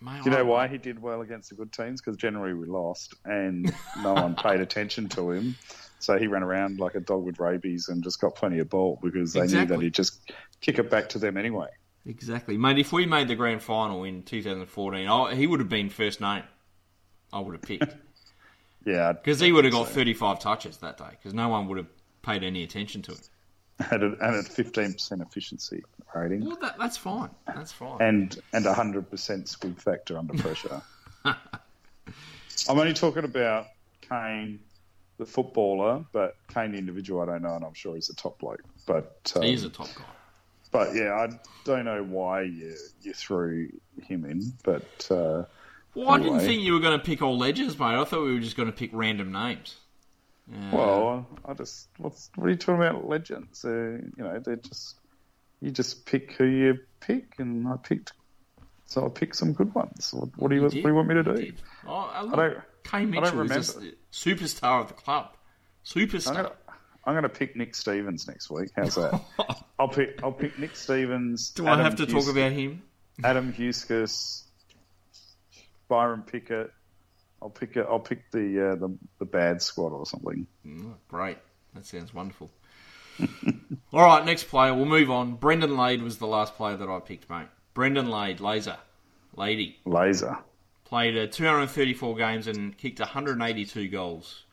[0.00, 2.00] Mate, Do you I- know why he did well against the good teams?
[2.00, 5.56] Because generally we lost, and no one paid attention to him.
[6.06, 8.96] So he ran around like a dog with rabies and just got plenty of ball
[9.02, 10.20] because they knew that he'd just
[10.60, 11.66] kick it back to them anyway.
[12.06, 12.78] Exactly, mate.
[12.78, 16.44] If we made the grand final in 2014, I, he would have been first name.
[17.32, 17.92] I would have picked
[18.86, 21.88] Yeah, because he would have got 35 touches that day because no one would have
[22.22, 23.28] paid any attention to it.
[23.90, 25.82] and at, and at 15% efficiency
[26.14, 27.30] rating Well, that, that's fine.
[27.48, 28.00] That's fine.
[28.00, 30.80] and and 100% squib factor under pressure.
[31.24, 31.34] I'm
[32.78, 33.66] only talking about
[34.02, 34.60] Kane,
[35.18, 38.38] the footballer, but Kane the individual, I don't know, and I'm sure he's a top
[38.38, 38.62] bloke.
[38.86, 40.04] But um, he is a top guy.
[40.70, 41.28] But yeah, I
[41.64, 43.68] don't know why you you threw
[44.02, 45.44] him in, but uh,
[45.94, 47.94] Well, I didn't think you were going to pick all legends, mate.
[47.94, 49.76] I thought we were just going to pick random names.
[50.52, 53.08] Uh, well, I just what's what are you talking about?
[53.08, 54.96] Legends, uh, you know, they're just
[55.60, 58.12] you just pick who you pick, and I picked,
[58.84, 60.10] so I picked some good ones.
[60.12, 61.30] What, what do you, what do you want me to do?
[61.32, 61.52] I,
[61.88, 63.58] Oh, uh, look, don't- Kane I don't remember.
[63.58, 63.84] is a s-
[64.16, 65.36] superstar of the club.
[65.84, 66.28] Superstar.
[66.28, 66.52] I'm gonna,
[67.04, 68.70] I'm gonna pick Nick Stevens next week.
[68.74, 69.20] How's that?
[69.78, 71.50] I'll pick I'll pick Nick Stevens.
[71.50, 72.82] Do I have to talk about him?
[73.22, 74.42] Adam Heuskes,
[75.88, 76.70] Byron Pickett?
[77.40, 77.86] I'll pick it.
[77.88, 80.46] I'll pick the uh, the the bad squad or something.
[80.66, 81.38] Mm, great.
[81.74, 82.50] That sounds wonderful.
[83.92, 84.74] All right, next player.
[84.74, 85.34] We'll move on.
[85.36, 87.48] Brendan Lade was the last player that I picked, mate.
[87.74, 88.78] Brendan Lade, laser,
[89.36, 90.38] lady, Laser.
[90.86, 94.44] Played uh, 234 games and kicked 182 goals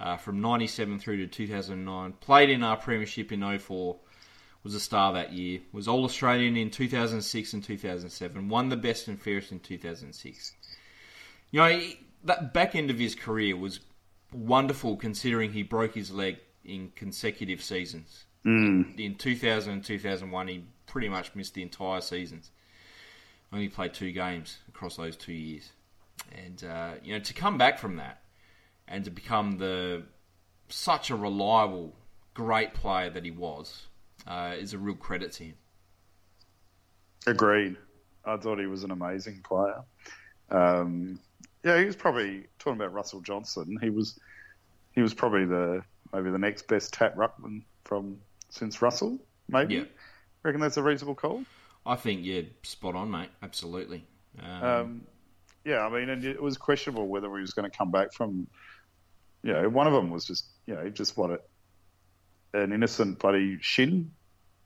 [0.00, 2.12] uh, from 97 through to 2009.
[2.20, 3.96] Played in our premiership in 04.
[4.64, 5.60] Was a star that year.
[5.72, 8.48] Was All Australian in 2006 and 2007.
[8.48, 10.52] Won the best and fairest in 2006.
[11.52, 13.78] You know, he- that back end of his career was
[14.32, 18.24] wonderful considering he broke his leg in consecutive seasons.
[18.98, 22.50] In 2000 and 2001, he pretty much missed the entire seasons.
[23.52, 25.70] Only played two games across those two years.
[26.32, 28.22] And, uh, you know, to come back from that
[28.88, 30.04] and to become the
[30.68, 31.94] such a reliable,
[32.34, 33.86] great player that he was
[34.26, 35.54] uh, is a real credit to him.
[37.26, 37.76] Agreed.
[38.24, 39.82] I thought he was an amazing player.
[40.50, 41.20] Um,
[41.64, 43.78] yeah, he was probably talking about Russell Johnston.
[43.80, 44.18] He was
[44.92, 48.18] he was probably the maybe the next best tap ruckman from
[48.50, 49.18] since Russell.
[49.48, 49.74] Maybe.
[49.74, 49.84] Yeah.
[50.42, 51.44] Reckon that's a reasonable call.
[51.84, 53.30] I think, yeah, spot on, mate.
[53.42, 54.04] Absolutely.
[54.42, 55.06] Um, Um,
[55.66, 58.46] yeah, I mean, and it was questionable whether he was going to come back from.
[59.42, 61.40] You know, one of them was just you know just what it,
[62.54, 64.12] an innocent bloody shin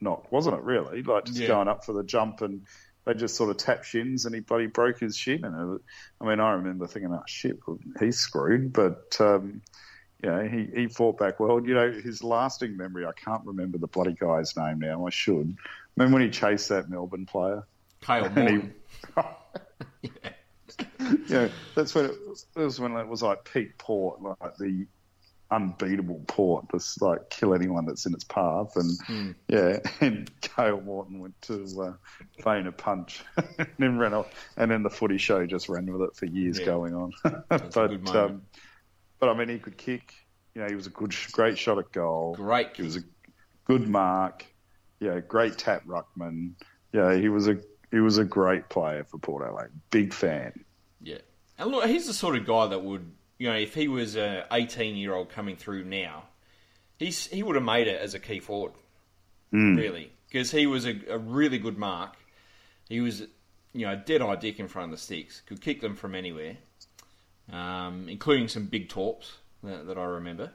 [0.01, 0.63] knock, wasn't it?
[0.63, 1.49] Really, like just Yeah.
[1.49, 2.63] going up for the jump and
[3.05, 5.45] they just sort of tapped shins and he bloody broke his shin.
[5.45, 5.83] And it,
[6.21, 8.73] I mean, I remember thinking, oh shit, well, he's screwed.
[8.73, 9.63] But um,
[10.23, 11.67] you know, he he fought back well.
[11.67, 15.07] You know, his lasting memory, I can't remember the bloody guy's name now.
[15.07, 15.57] I should.
[15.97, 17.65] Remember when he chased that Melbourne player?
[18.03, 18.75] Cale and he- Morton.
[21.29, 22.15] yeah, that's when it,
[22.57, 24.87] it was when it was like peak port, like the
[25.51, 28.77] unbeatable port, just like kill anyone that's in its path.
[28.77, 31.93] And yeah, and Cale Morton went to uh,
[32.43, 33.23] feign a punch
[33.59, 36.59] and then ran off, and then the footy show just ran with it for years
[36.59, 36.67] Yeah.
[36.67, 37.13] going on.
[37.49, 37.77] but
[38.15, 38.43] um,
[39.19, 40.15] but I mean, he could kick.
[40.55, 42.35] You know, he was a good, great shot at goal.
[42.35, 43.03] Great He was a
[43.67, 44.45] good mark.
[44.99, 46.55] Yeah, great tap ruckman.
[46.93, 47.59] Yeah, he was a
[47.91, 49.71] he was a great player for Port Adelaide.
[49.91, 50.53] Big fan.
[51.03, 51.19] Yeah.
[51.59, 54.47] And look, he's the sort of guy that would, you know, if he was a
[54.51, 56.25] 18 year old coming through now,
[56.99, 58.73] he's he would have made it as a key forward,
[59.77, 62.15] really, because he was a, a really good mark.
[62.89, 63.21] He was,
[63.73, 66.57] you know, dead eye dick in front of the sticks, could kick them from anywhere,
[67.53, 70.53] um, including some big torps that, that I remember.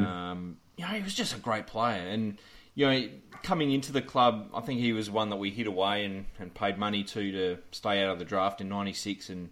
[0.00, 2.38] Um, you know, he was just a great player, and
[2.76, 3.08] you know,
[3.42, 6.54] coming into the club, I think he was one that we hid away and, and
[6.54, 9.48] paid money to to stay out of the draft in '96 and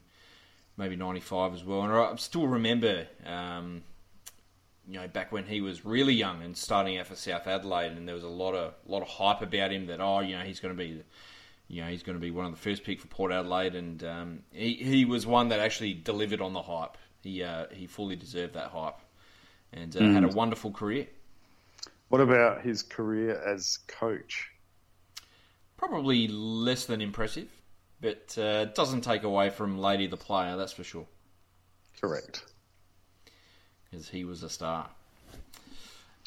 [0.76, 1.82] maybe '95 as well.
[1.82, 3.82] And I still remember, um,
[4.86, 8.06] you know, back when he was really young and starting out for South Adelaide, and
[8.06, 10.60] there was a lot of lot of hype about him that oh, you know, he's
[10.60, 11.02] going to be.
[11.66, 14.04] You know he's going to be one of the first pick for Port Adelaide, and
[14.04, 16.98] um, he he was one that actually delivered on the hype.
[17.22, 18.98] He uh, he fully deserved that hype,
[19.72, 21.06] and uh, had a wonderful career.
[22.14, 24.48] What about his career as coach?
[25.76, 27.48] Probably less than impressive,
[28.00, 31.08] but uh, it doesn't take away from Lady the player, that's for sure,
[32.00, 32.44] Correct.
[33.90, 34.90] because he was a star.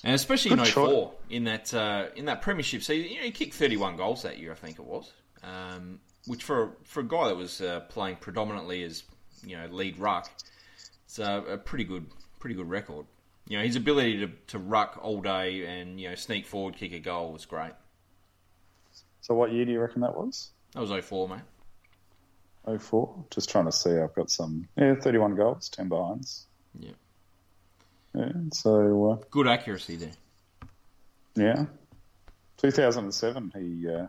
[0.03, 3.31] And especially in Good 04, in that uh, in that premiership season, you know, he
[3.31, 7.29] kicked 31 goals that year, I think it was, um, which for for a guy
[7.29, 9.03] that was uh, playing predominantly as
[9.41, 10.29] you know lead ruck,
[11.05, 12.07] it's a, a pretty good
[12.41, 13.05] pretty good record.
[13.47, 16.91] You know, his ability to, to ruck all day and you know sneak forward, kick
[16.93, 17.71] a goal was great.
[19.21, 20.49] So what year do you reckon that was?
[20.73, 22.79] That was 04, mate.
[22.81, 23.25] 04?
[23.31, 23.91] Just trying to see.
[23.97, 24.67] I've got some.
[24.77, 26.45] Yeah, 31 goals, 10 behinds.
[26.77, 26.91] Yeah,
[28.13, 30.11] Yeah, so, uh, good accuracy there.
[31.35, 31.65] yeah.
[32.57, 34.07] 2007, he uh,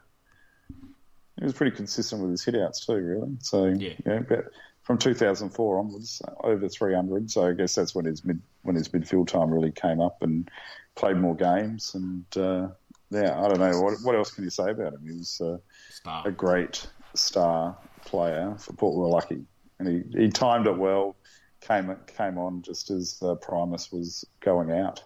[1.38, 3.36] he was pretty consistent with his hitouts too, really.
[3.40, 3.94] So, Yeah.
[4.28, 4.46] but
[4.88, 7.30] from 2004 onwards, over 300.
[7.30, 10.50] So I guess that's when his mid when his midfield time really came up and
[10.94, 11.94] played more games.
[11.94, 12.68] And uh,
[13.10, 15.02] yeah, I don't know what what else can you say about him.
[15.04, 15.58] He was uh,
[15.90, 16.26] Star.
[16.26, 18.94] a great star player for Port.
[18.96, 19.44] We were lucky,
[19.78, 21.16] and he, he timed it well.
[21.60, 25.04] Came came on just as uh, Primus was going out.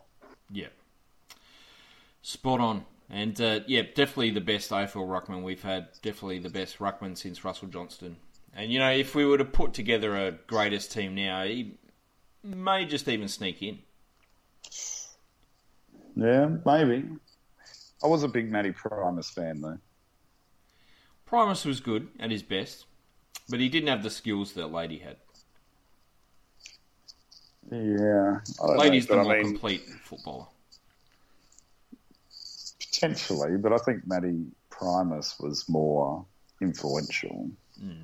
[0.49, 0.69] Yeah.
[2.23, 2.85] Spot on.
[3.11, 5.89] And uh, yeah, definitely the best AFL ruckman we've had.
[6.03, 8.17] Definitely the best ruckman since Russell Johnston.
[8.55, 11.79] And you know, if we were to put together a greatest team now, he
[12.43, 13.79] may just even sneak in.
[16.15, 17.09] Yeah, maybe.
[18.05, 19.79] I was a big Matty Primus fan though.
[21.25, 22.85] Primus was good at his best,
[23.49, 25.17] but he didn't have the skills that Lady had.
[27.71, 30.47] Yeah, Lady's know, the more I mean, complete footballer.
[33.03, 36.25] potentially, but I think Matty Primus was more
[36.61, 37.51] influential.
[37.81, 38.03] Hmm.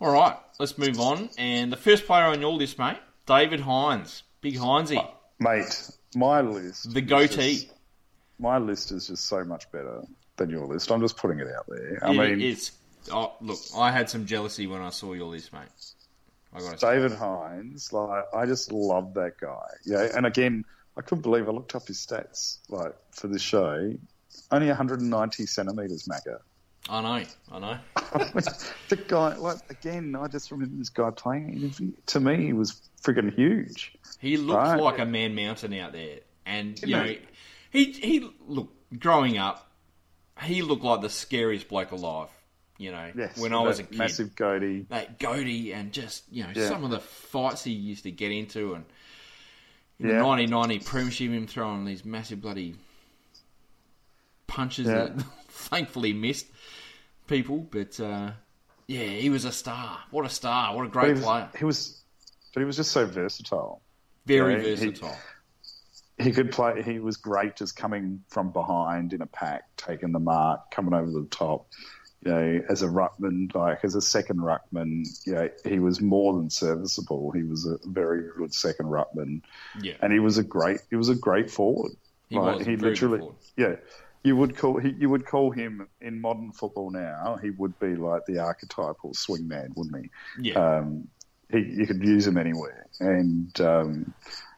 [0.00, 1.28] All right, let's move on.
[1.38, 5.08] And the first player on your list, mate, David Hynes, Big Hynesy, uh,
[5.40, 6.92] Mate, my list.
[6.94, 7.54] the goatee.
[7.54, 7.74] just-
[8.38, 10.02] my list is just so much better
[10.36, 10.92] than your list.
[10.92, 11.98] I'm just putting it out there.
[12.02, 12.70] I It- mean, it's
[13.10, 15.62] oh, look, I had some jealousy when I saw your list, mate.
[16.52, 19.66] I got David Hynes, like I just love that guy.
[19.84, 20.64] Yeah, and again,
[20.96, 23.92] I couldn't believe I looked up his stats like for the show.
[24.50, 26.40] Only 190 centimeters, Macca.
[26.90, 27.78] I know, I know.
[28.88, 31.94] the guy, like again, I just remember this guy playing.
[32.06, 33.92] To me, he was friggin' huge.
[34.20, 34.80] He looked Right.
[34.80, 37.20] like a man mountain out there, and you know, he?
[37.70, 39.70] he he look growing up,
[40.42, 42.28] he looked like the scariest bloke alive.
[42.78, 44.86] You know, Yes, when I was a kid, massive goatee.
[44.88, 46.68] that goatee and just you know Yeah.
[46.68, 48.84] some of the fights he used to get into, and
[49.98, 50.18] in Yeah.
[50.18, 52.76] the 1990 Premiership, him throwing these massive bloody
[54.46, 55.04] punches Yeah.
[55.06, 56.46] that thankfully missed
[57.28, 58.32] people, but uh,
[58.86, 59.98] yeah, he was a star.
[60.10, 60.74] What a star!
[60.74, 61.48] What a great he was, player.
[61.58, 62.02] he was,
[62.54, 63.82] but he was just so versatile.
[64.26, 65.16] Very yeah, he- versatile.
[66.20, 66.82] He could play.
[66.82, 71.08] He was great, just coming from behind in a pack, taking the mark, coming over
[71.12, 71.68] the top.
[72.24, 76.32] You know, as a ruckman, like as a second ruckman, you know, he was more
[76.34, 77.30] than serviceable.
[77.30, 79.42] He was a very good second ruckman,
[79.80, 80.80] yeah, and he was a great.
[80.90, 81.92] He was a great forward.
[82.28, 83.18] He Like, was He a very good literally.
[83.20, 83.36] forward.
[83.56, 83.76] Yeah.
[84.28, 87.38] You would call he, you would call him in modern football now.
[87.42, 90.10] He would be like the archetypal swingman, wouldn't he?
[90.50, 90.54] yeah.
[90.78, 91.08] um,
[91.50, 92.86] he, you could use him anywhere.
[93.00, 94.12] And um,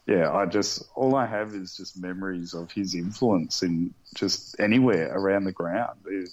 [0.06, 5.06] yeah, I just all I have is just memories of his influence in just anywhere
[5.16, 5.98] around the ground.
[6.06, 6.30] It-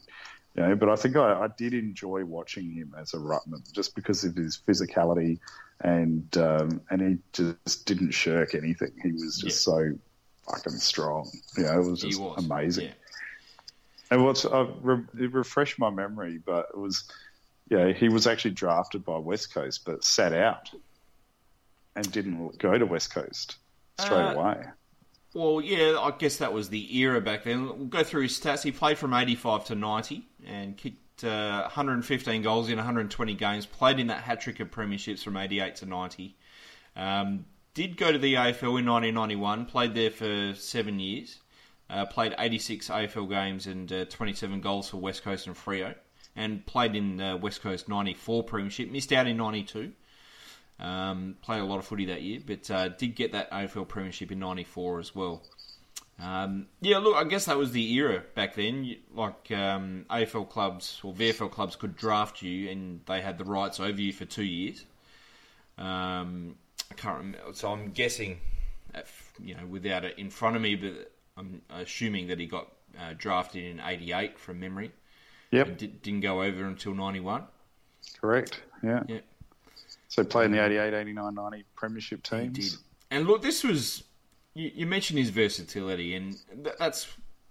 [0.55, 3.93] you know, but I think I, I did enjoy watching him as a ruckman just
[3.93, 5.37] because of his physicality
[5.81, 8.93] and um, and he just didn't shirk anything.
[9.03, 9.91] He was just so
[10.49, 11.29] fucking strong.
[11.57, 12.85] You know, it was just was amazing.
[12.85, 12.93] Yeah.
[14.09, 17.09] And what's I re, it refreshed my memory, but it was
[17.69, 20.71] yeah, he was actually drafted by West Coast, but sat out
[21.95, 23.57] and didn't go to West Coast
[23.99, 24.63] straight Uh, away.
[25.33, 27.65] Well, yeah, I guess that was the era back then.
[27.65, 28.63] We'll go through his stats.
[28.63, 33.65] He played from 85 to 90 and kicked uh, 115 goals in 120 games.
[33.65, 36.35] Played in that hat trick of premierships from 88 to 90.
[36.95, 39.65] Um, did go to the AFL in 1991.
[39.65, 41.37] Played there for seven years.
[41.89, 45.95] Uh, played 86 AFL games and uh, 27 goals for West Coast and Freo.
[46.35, 48.91] And played in uh, West Coast 94 premiership.
[48.91, 49.93] Missed out in 92.
[50.79, 54.31] Um, played a lot of footy that year, but uh, did get that AFL Premiership
[54.31, 55.41] in '94 as well.
[56.19, 58.95] Um, yeah, look, I guess that was the era back then.
[59.13, 63.79] Like um, AFL clubs or VFL clubs could draft you, and they had the rights
[63.79, 64.85] over you for two years.
[65.77, 66.55] Um,
[66.91, 68.39] I can't remember, so I'm guessing,
[68.95, 72.67] if, you know, without it in front of me, but I'm assuming that he got
[72.99, 74.91] uh, drafted in '88 from memory.
[75.51, 77.43] Yep, and did, didn't go over until '91.
[78.19, 78.61] correct.
[78.83, 79.03] Yeah.
[79.07, 79.19] Yeah.
[80.09, 82.57] So played in the 88, 89, 90 premiership teams.
[82.57, 82.73] He did.
[83.11, 84.03] And look, this was
[84.53, 87.07] you, you mentioned his versatility, and th- that's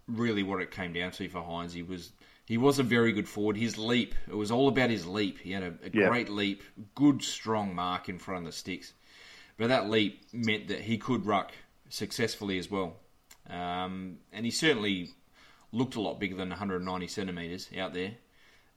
[0.09, 1.73] really what it came down to for Hynes.
[1.73, 2.13] He was
[2.47, 3.57] he was a very good forward.
[3.57, 5.39] His leap, it was all about his leap.
[5.39, 6.09] He had a, a Yeah.
[6.09, 6.63] great leap,
[6.95, 8.93] good strong mark in front of the sticks.
[9.59, 11.53] But that leap meant that he could ruck
[11.89, 12.97] successfully as well.
[13.49, 15.11] Um, and he certainly
[15.73, 18.13] looked a lot bigger than 190 centimetres out there.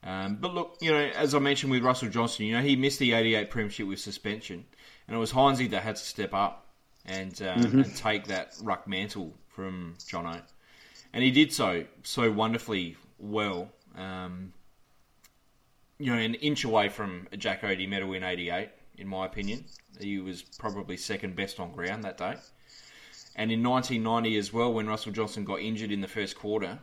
[0.03, 2.99] Um, but look, you know, as I mentioned with Russell Johnston, you know, he missed
[2.99, 4.65] the 88 premiership with suspension,
[5.07, 6.67] and it was Hynes that had to step up
[7.05, 10.41] and, um, and take that ruck mantle from Jono.
[11.11, 13.69] And he did so so wonderfully well.
[13.97, 14.53] Um,
[15.97, 19.65] you know, an inch away from a Jack Oatey medal in 88, in my opinion.
[19.99, 22.35] He was probably second best on ground that day.
[23.39, 26.77] And in 1990 as well, when Russell Johnston got injured in the first quarter,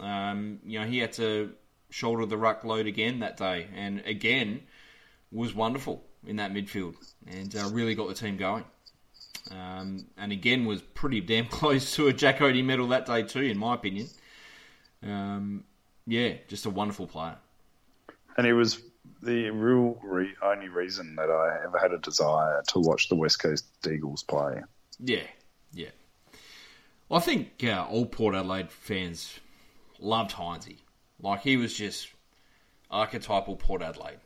[0.00, 1.52] um, you know, he had to
[1.90, 4.62] shoulder the ruck load again that day, and again
[5.30, 6.96] was wonderful in that midfield,
[7.28, 8.64] and uh, really got the team going.
[9.52, 13.42] Um, and again was pretty damn close to a Jack Oatey medal that day too,
[13.42, 14.08] in my opinion.
[15.04, 15.62] Um,
[16.08, 17.36] yeah, just a wonderful player.
[18.36, 18.82] And it was
[19.22, 23.38] the real re- only reason that I ever had a desire to watch the West
[23.38, 24.60] Coast Eagles play.
[24.98, 25.22] Yeah,
[27.10, 29.40] I think uh, all Port Adelaide fans
[29.98, 30.76] loved Hynes.
[31.20, 32.08] Like he was just
[32.90, 34.18] archetypal Port Adelaide.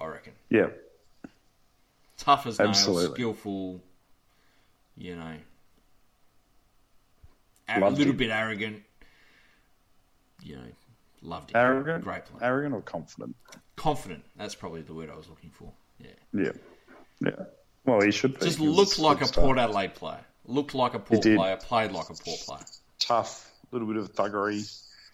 [0.00, 0.68] I reckon Yeah,
[2.16, 3.14] tough as nails, Absolutely.
[3.16, 3.80] skillful.
[4.96, 5.34] You know,
[7.68, 8.16] a Loved little him.
[8.18, 8.82] bit arrogant.
[10.42, 10.62] You know,
[11.22, 11.56] loved him.
[11.56, 12.44] arrogant, great player.
[12.44, 13.34] arrogant or confident.
[13.76, 14.24] Confident.
[14.36, 15.70] That's probably the word I was looking for.
[16.00, 16.10] Yeah.
[16.32, 16.52] Yeah,
[17.20, 17.44] yeah.
[17.84, 18.46] Well, he should be.
[18.46, 19.26] Just He looked like a.
[19.26, 20.20] Port Adelaide player.
[20.48, 21.56] Looked like a poor player.
[21.58, 22.64] Played like a poor player.
[22.98, 24.66] tough, a little bit of thuggery,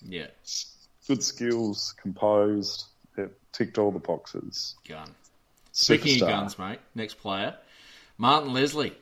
[0.02, 0.28] Yeah,
[1.06, 2.84] good skills, composed.
[3.18, 4.74] It ticked all the boxes.
[4.88, 5.14] gun.
[5.72, 6.22] Speaking Superstar.
[6.22, 7.56] of guns, mate, next player,
[8.16, 8.96] Martin Leslie.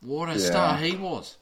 [0.00, 0.38] What a Yeah.
[0.38, 1.36] star he was.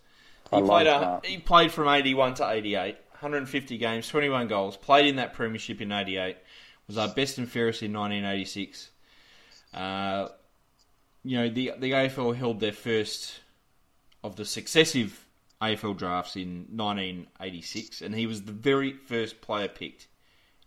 [0.50, 0.86] He I played.
[0.88, 4.76] A, he played from eighty-one to eighty-eight, 150 games, twenty-one goals.
[4.76, 6.36] Played in that premiership in '88.
[6.88, 8.90] Was our best and fairest in 1986.
[9.72, 10.28] Uh,
[11.24, 13.40] you know, the the AFL held their first
[14.22, 15.26] of the successive
[15.60, 20.08] AFL drafts in 1986, and he was the very first player picked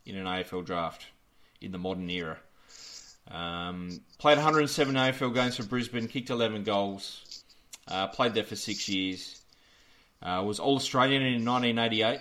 [0.05, 1.07] in an AFL draft
[1.61, 2.37] in the modern era.
[3.29, 7.43] Um, played 107 AFL games for Brisbane, kicked 11 goals,
[7.87, 9.41] uh, played there for six years.
[10.21, 12.19] Uh, was All Australian in 1988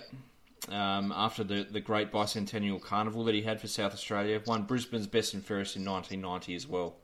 [0.69, 4.41] um, after the, the great bicentennial carnival that he had for South Australia.
[4.45, 6.95] Won Brisbane's best and fairest in 1990 as well.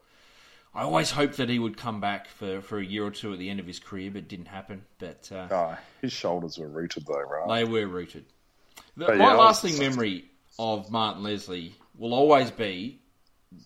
[0.74, 3.40] I always hoped that he would come back for, for a year or two at
[3.40, 4.84] the end of his career, but it didn't happen.
[5.00, 7.48] But uh, Oh, his shoulders were rooted though, right?
[7.48, 8.26] they were rooted.
[8.96, 10.26] The, my yeah, I was- lasting memory
[10.58, 13.00] of Martin Leslie will always be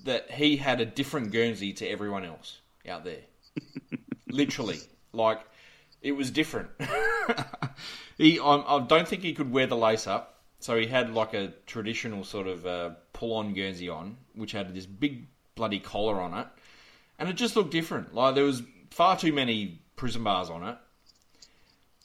[0.04, 3.22] that he had a different Guernsey to everyone else out there.
[4.30, 4.80] Literally,
[5.14, 5.42] like
[6.02, 6.70] it was different.
[8.18, 11.34] he, I, I don't think he could wear the lace up, so he had like
[11.34, 16.34] a traditional sort of uh, pull-on Guernsey on, which had this big bloody collar on
[16.34, 16.48] it,
[17.20, 18.14] and it just looked different.
[18.14, 20.78] Like there was far too many prison bars on it.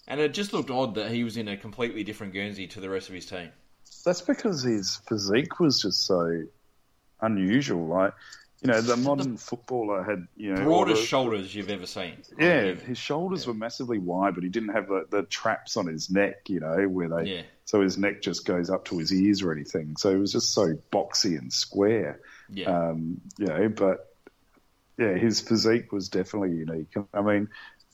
[0.09, 2.90] And it just looked odd that he was in a completely different Guernsey to the
[2.90, 3.51] rest of his team.
[4.05, 6.42] That's because his physique was just so
[7.20, 7.87] unusual.
[7.87, 8.14] Like,
[8.62, 12.16] you know, the modern footballer had, you know, Broadest the- shoulders you've ever seen.
[12.38, 16.11] Yeah, his shoulders were massively wide, but he didn't have the, the traps on his
[16.11, 17.42] neck, you know, where they Yeah.
[17.64, 19.96] so his neck just goes up to his ears or anything.
[19.96, 22.20] So it was just so boxy and square,
[22.53, 22.66] Yeah.
[22.90, 23.68] um, you know.
[23.68, 24.10] But
[25.01, 26.95] yeah, his physique was definitely unique.
[27.15, 27.49] I mean,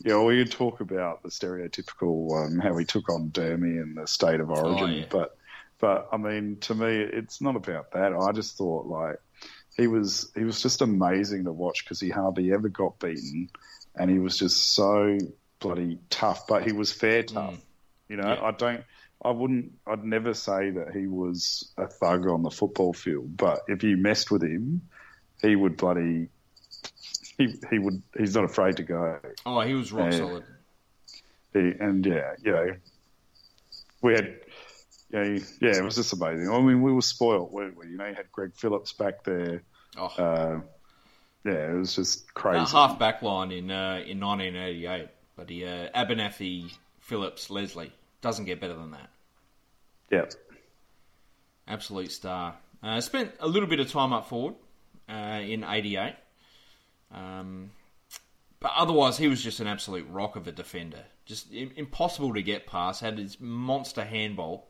[0.05, 3.97] you know, we could talk about the stereotypical um, how he took on Dermy and
[3.97, 5.05] the state of origin, yeah.
[5.09, 5.37] but
[5.79, 8.12] but I mean, to me, it's not about that.
[8.12, 9.16] I just thought like
[9.77, 13.51] he was he was just amazing to watch because he hardly ever got beaten,
[13.95, 15.19] and he was just so
[15.61, 16.47] bloody tough.
[16.47, 17.59] But he was fair tough.
[18.09, 18.42] You know, Yeah.
[18.42, 18.85] I don't.
[19.23, 19.73] I wouldn't.
[19.87, 23.37] I'd never say that he was a thug on the football field.
[23.37, 24.83] But if you messed with him,
[25.40, 26.29] he would bloody.
[27.38, 28.03] He he would.
[28.16, 29.18] He's not afraid to go.
[29.44, 30.18] oh, he was rock Yeah.
[30.18, 30.44] solid.
[31.53, 32.77] He, and yeah, you know,
[34.03, 34.38] we had.
[35.11, 36.51] yeah, yeah, it was just amazing.
[36.51, 37.88] I mean, we were spoiled, weren't we?
[37.88, 39.62] You know, you had Greg Phillips back there.
[39.99, 40.61] Oh, Uh,
[41.44, 42.59] yeah, it was just crazy.
[42.61, 45.09] that half back line in uh, in 1988.
[45.37, 49.11] But he, uh, Abernethy, Phillips, Leslie doesn't get better than that.
[50.11, 50.25] Yeah,
[51.68, 52.57] Absolute star.
[52.83, 54.55] Uh, spent a little bit of time up forward
[55.09, 56.14] uh, in '88,
[57.12, 57.71] um,
[58.61, 61.05] but otherwise he was just an absolute rock of a defender.
[61.25, 63.01] Just impossible to get past.
[63.01, 64.69] Had his monster handball.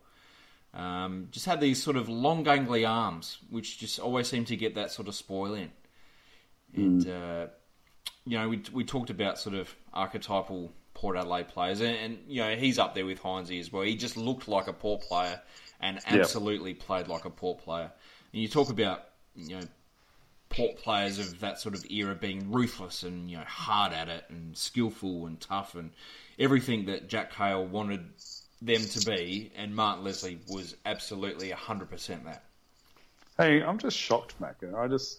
[0.75, 4.75] Um, just had these sort of long, gangly arms, which just always seemed to get
[4.75, 5.71] that sort of spoil in.
[6.75, 7.47] And uh,
[8.27, 12.43] you know, we we talked about sort of archetypal Port Adelaide players, and, and you
[12.43, 13.83] know he's up there with Hynes as well.
[13.83, 15.41] He just looked like a Port player,
[15.81, 17.91] and absolutely played like a Port player.
[18.33, 19.67] And you talk about you know
[20.49, 24.25] Port players of that sort of era being ruthless and you know hard at it
[24.31, 25.91] and skillful and tough and
[26.39, 28.05] everything that Jack Cahill wanted
[28.63, 32.45] them to be, and Martin Leslie was absolutely hundred percent that.
[33.37, 34.75] Hey, I'm just shocked, Macca.
[34.75, 35.19] I just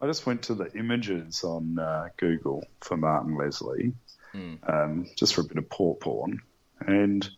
[0.00, 3.92] I just went to the images on uh, Google for Martin Leslie,
[4.34, 6.40] um, just for a bit of port porn,
[6.80, 7.28] and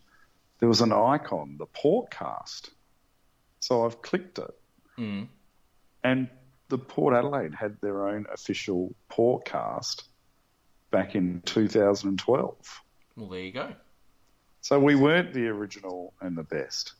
[0.59, 2.69] there was an icon, the Portcast.
[3.59, 4.53] So I've clicked it,
[4.97, 5.27] Mm.
[6.03, 6.29] and
[6.69, 10.03] the Port Adelaide had their own official Portcast
[10.91, 12.81] back in 2012.
[13.15, 13.73] Well, there you go.
[14.61, 16.93] So we weren't the original and the best.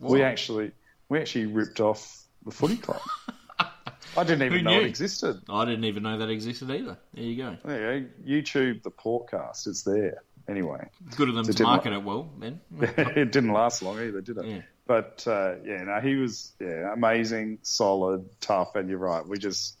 [0.00, 0.72] We actually
[1.08, 3.00] we actually ripped off the Footy Club.
[4.16, 5.40] I didn't even Who know it existed.
[5.48, 6.98] I didn't even know that existed either.
[7.14, 7.56] There you go.
[7.64, 8.08] There you go.
[8.26, 10.22] YouTube, the podcast, it's there.
[10.48, 12.60] Anyway, It's Good of them It to market wa- it well, then.
[13.16, 14.44] it didn't last long either, did it?
[14.44, 14.60] Yeah.
[14.86, 19.26] But uh, yeah, no, he was yeah amazing, solid, tough, and you're right.
[19.26, 19.78] We just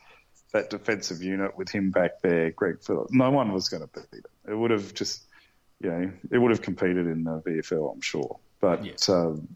[0.52, 3.12] that defensive unit with him back there, Greg Phillips.
[3.12, 4.50] No one was going to beat it.
[4.50, 5.24] It would have just
[5.80, 8.38] you know it would have competed in the VFL, I'm sure.
[8.60, 9.14] But Yeah.
[9.14, 9.48] um,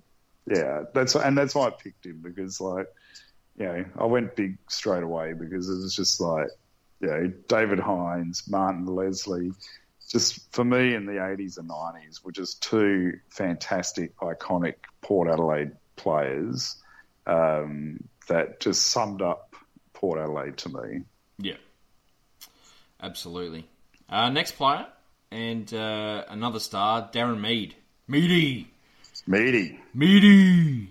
[0.46, 2.86] yeah, that's and that's why I picked him because like
[3.58, 6.48] you know I went big straight away because it was just like
[7.00, 9.52] you know David Hynes, Martin Leslie.
[10.08, 15.72] Just for me in the 80s and 90s were just two fantastic, iconic Port Adelaide
[15.96, 16.76] players
[17.26, 19.54] um, that just summed up
[19.92, 21.02] Port Adelaide to me.
[21.38, 21.56] Yeah.
[23.02, 23.68] Absolutely.
[24.08, 24.86] Uh, next player,
[25.30, 27.74] and uh, another star, Darren Mead.
[28.08, 28.68] Meady!
[29.26, 29.78] Meaty.
[29.94, 30.88] Meady!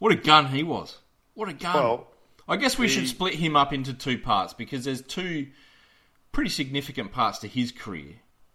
[0.00, 0.98] What a gun he was.
[1.34, 1.74] What a gun.
[1.74, 2.08] Well,
[2.48, 5.46] I guess we he- should split him up into two parts because there's two
[6.32, 8.14] pretty significant parts to his career.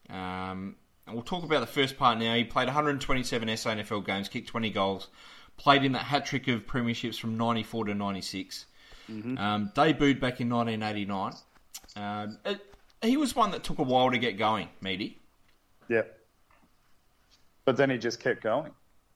[0.09, 2.35] Um, and we'll talk about the first part now.
[2.35, 5.07] He played 127 SANFL games, kicked 20 goals,
[5.55, 8.65] played in that hat trick of premierships from 94 to 96.
[9.37, 11.33] Um, debuted back in 1989.
[11.95, 12.61] Um, it,
[13.01, 15.17] he was one that took a while to get going, Meaty.
[15.87, 16.19] Yep.
[17.63, 18.71] But then he just kept going.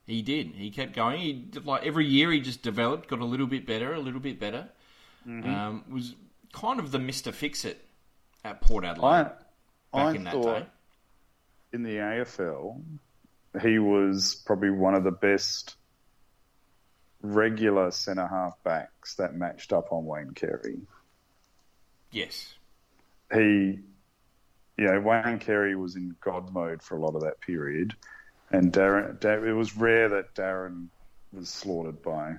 [0.08, 0.48] He did.
[0.56, 1.20] He kept going.
[1.20, 4.40] He like every year he just developed, got a little bit better, a little bit
[4.40, 4.70] better.
[5.46, 6.16] Um, was
[6.52, 7.86] kind of the Mister Fix It
[8.44, 9.36] at Port Adelaide I, back
[9.94, 10.66] I in that thought day.
[11.74, 12.82] In the AFL,
[13.62, 15.76] he was probably one of the best
[17.22, 20.80] regular centre half backs that matched up on Wayne Carey.
[22.12, 22.56] Yes,
[23.34, 23.80] He,
[24.78, 27.96] you know, Wayne Carey was in God mode for a lot of that period,
[28.52, 30.88] and Darren, Dar it was rare that Darren
[31.32, 32.36] was slaughtered by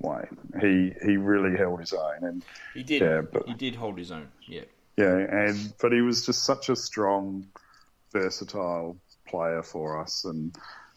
[0.00, 0.38] Wayne.
[0.60, 2.44] He he really held his own, and
[2.74, 3.02] he did.
[3.02, 4.28] Yeah, but- he did hold his own.
[4.48, 4.64] Yeah,
[4.96, 7.46] Yeah, and but he was just such a strong,
[8.12, 8.96] versatile
[9.26, 10.56] player for us, and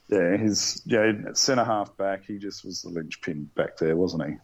[0.10, 4.36] yeah, his yeah centre half back, he just was the linchpin back there, wasn't he?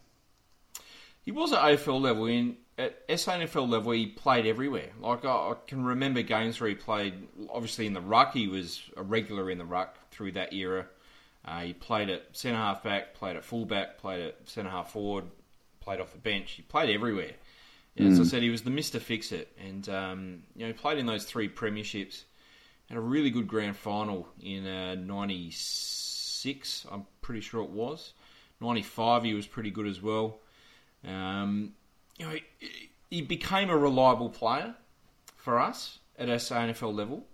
[1.30, 2.26] he was at AFL level.
[2.26, 4.90] In at SANFL level, he played everywhere.
[5.00, 7.14] Like I, I can remember games where he played.
[7.52, 10.88] Obviously, in the ruck, he was a regular in the ruck through that era.
[11.46, 14.92] Uh, he played at centre half back, played at full back, played at centre half
[14.92, 15.26] forward,
[15.82, 16.54] played off the bench.
[16.54, 17.34] He played everywhere.
[17.94, 20.74] Yeah, As I said, he was the Mister Fix It, and um, you know he
[20.74, 22.24] played in those three premierships.
[22.90, 26.88] Had a really good grand final in uh, '96.
[26.92, 28.14] I'm pretty sure it was.
[28.60, 30.40] '95, he was pretty good as well.
[31.08, 31.74] Um,
[32.18, 34.76] you know, he, he became a reliable player
[35.38, 37.26] for us at SA NFL level.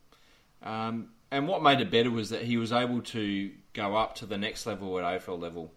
[0.62, 4.26] Um, and what made it better was that he was able to go up to
[4.26, 5.74] the next level at AFL level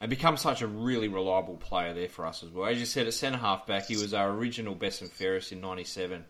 [0.00, 2.68] and become such a really reliable player there for us as well.
[2.68, 5.60] As you said, at centre half back, he was our original best and fairest in
[5.60, 6.24] '97.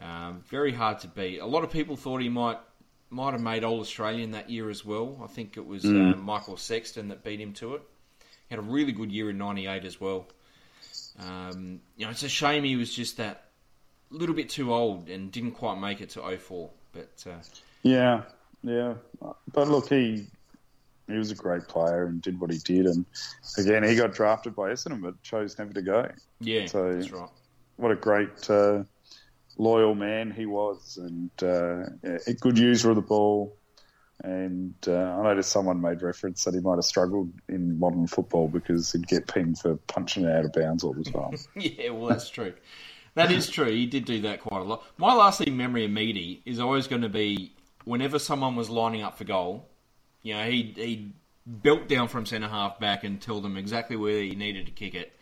[0.00, 1.38] Um, very hard to beat.
[1.38, 2.58] A lot of people thought he might
[3.08, 5.18] might have made All Australian that year as well.
[5.22, 7.82] I think it was uh, Michael Sexton that beat him to it.
[8.20, 10.26] He had a really good year in '98 as well.
[11.18, 13.44] Um, you know, it's a shame he was just that
[14.10, 16.70] little bit too old and didn't quite make it to 04.
[16.92, 17.32] But uh,
[17.82, 18.22] Yeah,
[18.62, 18.94] yeah.
[19.52, 20.26] But look, he
[21.08, 23.06] he was a great player and did what he did, and
[23.56, 26.10] again, he got drafted by Essendon, but chose never to go.
[26.40, 27.28] yeah, So- that's right.
[27.76, 28.82] What a great uh,
[29.56, 31.86] loyal man he was, and uh,
[32.26, 33.56] a good user of the ball.
[34.24, 38.48] And uh, I noticed someone made reference that he might have struggled in modern football
[38.48, 41.36] because he'd get pinged for punching it out of bounds all the time.
[41.54, 42.54] Yeah, well, that's true.
[43.14, 43.70] That is true.
[43.70, 44.84] He did do that quite a lot.
[44.98, 47.52] My lasting memory of Meaty is always going to be
[47.84, 49.66] whenever someone was lining up for goal,
[50.22, 51.12] you know, he he
[51.62, 54.94] built down from centre half back and tell them exactly where he needed to kick
[54.94, 55.16] it.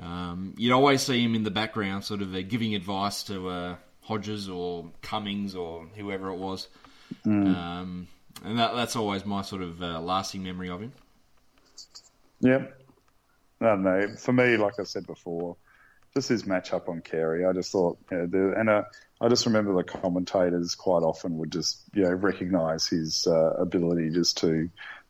[0.00, 3.76] Um, you'd always see him in the background, sort of uh, giving advice to uh,
[4.00, 6.68] Hodges or Cummings or whoever it was.
[7.26, 8.08] Um,
[8.44, 10.92] and that, that's always my sort of uh, lasting memory of him.
[12.40, 12.80] Yep.
[13.60, 14.14] I don't know.
[14.18, 15.56] For me, like I said before,
[16.14, 18.82] just his match up on Carey, I just thought, you know, the, and uh,
[19.20, 24.10] I just remember the commentators quite often would just, you know, recognise his uh, ability
[24.10, 24.68] just to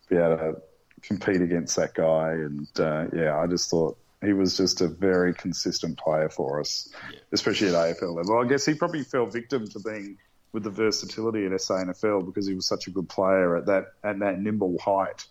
[0.08, 0.62] be able to
[1.00, 2.32] compete against that guy.
[2.32, 6.88] And uh, yeah, I just thought he was just a very consistent player for us,
[7.32, 8.38] especially at AFL level.
[8.38, 10.18] I guess he probably fell victim to being
[10.52, 14.18] with the versatility at SANFL because he was such a good player at that at
[14.20, 15.26] that nimble height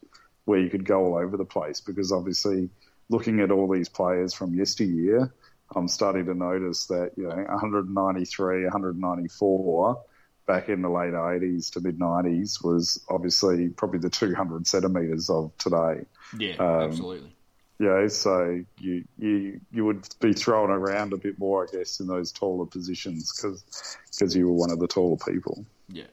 [0.46, 1.80] where you could go all over the place.
[1.80, 2.70] Because obviously,
[3.10, 5.34] looking at all these players from yesteryear,
[5.76, 10.04] I'm starting to notice that you know 193, 194
[10.48, 15.56] back in the late 80s to mid 90s was obviously probably the 200 centimeters of
[15.58, 16.06] today.
[16.38, 17.36] Yeah, Um, absolutely.
[17.82, 22.06] Know, so you you you would be thrown around a bit more, I guess, in
[22.06, 25.66] those taller positions because you were one of the taller people.
[25.90, 26.04] Yeah.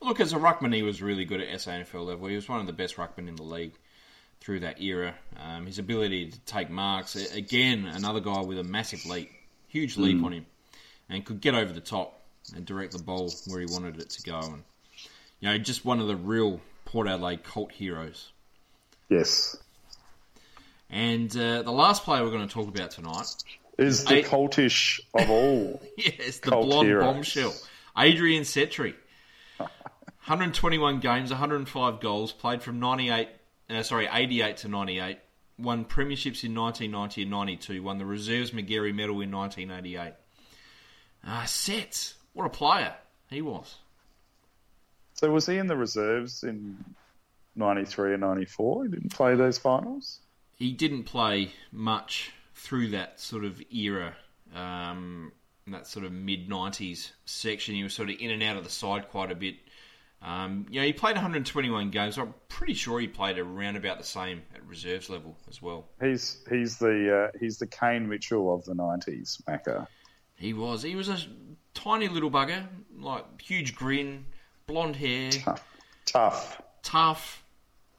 [0.00, 2.26] Look, as a ruckman, he was really good at SANFL level.
[2.26, 3.74] He was one of the best ruckmen in the league
[4.40, 5.14] through that era.
[5.40, 9.30] Um, his ability to take marks, again, another guy with a massive leap,
[9.68, 10.46] huge leap on him,
[11.08, 12.20] and could get over the top
[12.56, 14.40] and direct the ball where he wanted it to go.
[14.40, 14.64] And
[15.38, 18.32] you know, just one of the real Port Adelaide cult heroes.
[19.08, 19.56] Yes,
[20.92, 23.42] And uh, the last player we're going to talk about tonight,
[23.78, 25.82] is the I- cultish of all.
[25.96, 27.04] yes, the blonde heroes.
[27.04, 27.54] bombshell,
[27.96, 28.94] Adrian Setri.
[29.58, 33.28] 121 games, 105 goals, played from 98,
[33.70, 35.18] uh, sorry, 88 to 98.
[35.58, 37.82] Won premierships in 1990 and 92.
[37.82, 40.12] Won the Reserves McGarry Medal in 1988.
[41.26, 42.94] Uh, Sets, what a player
[43.30, 43.76] he was.
[45.14, 46.84] So was he in the reserves in
[47.56, 48.84] '93 and '94?
[48.84, 50.18] He didn't play those finals.
[50.62, 54.14] He didn't play much through that sort of era,
[54.54, 55.32] um,
[55.66, 57.74] that sort of mid '90s section.
[57.74, 59.56] He was sort of in and out of the side quite a bit.
[60.22, 62.16] Um, you know, he played 121 games.
[62.16, 65.88] I'm pretty sure he played around about the same at reserves level as well.
[66.00, 69.88] He's he's the uh, he's the Kane Mitchell of the '90s, Macca.
[70.36, 70.82] He was.
[70.84, 71.18] He was a
[71.74, 72.64] tiny little bugger,
[72.96, 74.26] like huge grin,
[74.68, 75.64] blonde hair, Tough,
[76.06, 76.62] tough.
[76.84, 77.44] tough,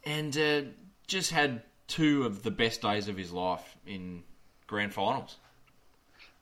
[0.05, 0.61] and uh,
[1.07, 4.23] just had two of the best days of his life in
[4.67, 5.37] grand finals.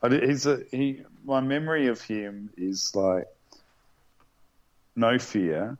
[0.10, 1.04] He's a he.
[1.24, 3.28] My memory of him is like
[4.96, 5.78] no fear,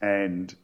[0.00, 0.54] and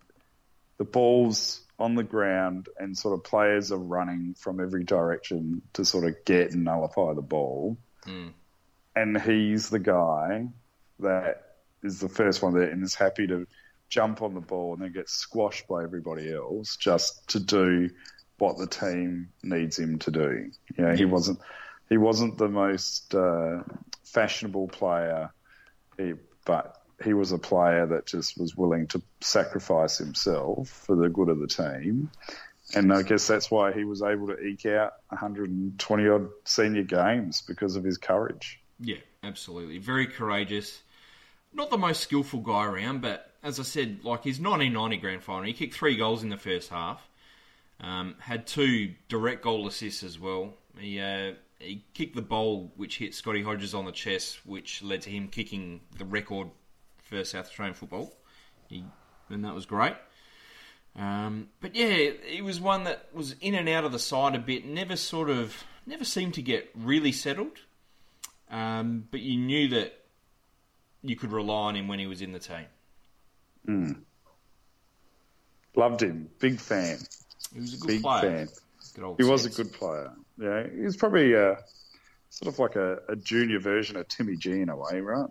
[0.79, 5.85] the ball's on the ground, and sort of players are running from every direction to
[5.85, 8.29] sort of get and nullify the ball, hmm.
[8.95, 10.47] and he's the guy
[11.01, 13.47] that is the first one there and is happy to
[13.89, 17.91] jump on the ball and then get squashed by everybody else just to do
[18.39, 20.51] what the team needs him to do.
[20.77, 21.41] You know, he wasn't
[21.89, 23.63] he wasn't the most uh,
[24.05, 25.31] fashionable player,
[25.97, 26.15] he,
[26.45, 31.29] but he was a player that just was willing to sacrifice himself for the good
[31.29, 32.11] of the team.
[32.75, 37.43] And I guess that's why he was able to eke out 120 odd senior games
[37.43, 38.61] because of his courage.
[38.81, 39.79] Yeah, absolutely.
[39.79, 40.83] Very courageous.
[41.53, 45.45] Not the most skillful guy around, but as I said, like his 1990 grand final,
[45.45, 47.09] he kicked three goals in the first half.
[47.81, 50.55] Um, had two direct goal assists as well.
[50.79, 55.03] He uh, he kicked the ball which hit Scotty Hodges on the chest, which led
[55.03, 56.49] to him kicking the record
[57.03, 58.13] for South Australian football.
[58.69, 58.85] He,
[59.31, 59.95] and that was great.
[60.97, 64.39] Um, but yeah, he was one that was in and out of the side a
[64.39, 64.65] bit.
[64.65, 67.59] Never sort of, never seemed to get really settled.
[68.51, 69.93] Um, but you knew that
[71.03, 72.67] you could rely on him when he was in the team.
[75.77, 76.99] Loved him, big fan,
[77.53, 78.21] He was a good big player.
[78.21, 78.49] fan.
[79.19, 80.11] He was a good player.
[80.39, 81.57] Yeah, he was probably uh,
[82.31, 85.29] sort of like a, a junior version of Timmy G in a way, right?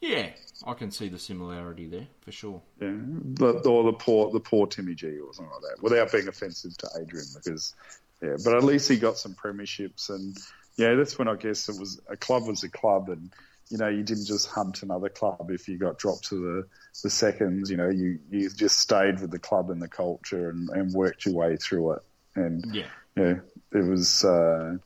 [0.00, 0.30] Yeah,
[0.66, 2.60] I can see the similarity there for sure.
[2.80, 6.26] Yeah, the, or the poor the poor Timmy G or something like that, without being
[6.28, 7.74] offensive to Adrian, because
[8.20, 10.36] yeah, but at least he got some premierships, and
[10.76, 13.30] yeah, that's when I guess it was a club was a club, and
[13.70, 16.68] you know you didn't just hunt another club if you got dropped to the
[17.02, 20.68] the seconds, you know you you just stayed with the club and the culture and,
[20.70, 22.02] and worked your way through it,
[22.34, 23.34] and Yeah, yeah,
[23.72, 24.76] it was uh,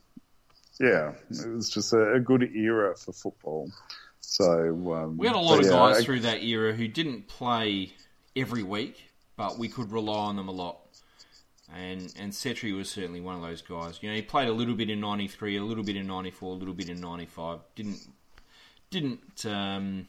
[0.80, 3.70] yeah, it was just a, a good era for football.
[4.20, 7.28] So um, we had a lot of yeah, guys I- through that era who didn't
[7.28, 7.92] play
[8.34, 10.78] every week, but we could rely on them a lot.
[11.74, 13.98] And and Setri was certainly one of those guys.
[14.02, 16.54] You know, he played a little bit in '93, a little bit in '94, a
[16.56, 17.60] little bit in '95.
[17.76, 18.00] Didn't
[18.92, 20.06] didn't um,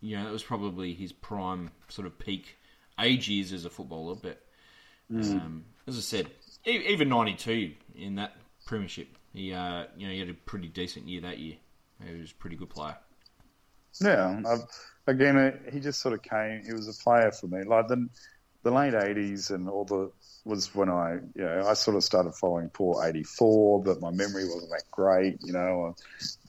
[0.00, 2.56] you know that was probably his prime sort of peak
[2.98, 4.14] age years as a footballer.
[4.14, 4.40] But
[5.14, 6.30] um, as I said,
[6.66, 8.32] e- even '92 in that
[8.64, 11.56] premiership, he uh, you know he had a pretty decent year that year.
[12.04, 12.96] He was a pretty good player.
[14.00, 14.64] Yeah, I've,
[15.06, 16.62] again, he just sort of came.
[16.64, 17.64] He was a player for me.
[17.64, 18.08] Like the
[18.62, 20.10] the late '80s and all the
[20.44, 24.44] was when I, you know, I sort of started following poor '84, but my memory
[24.44, 25.94] wasn't that great, you know,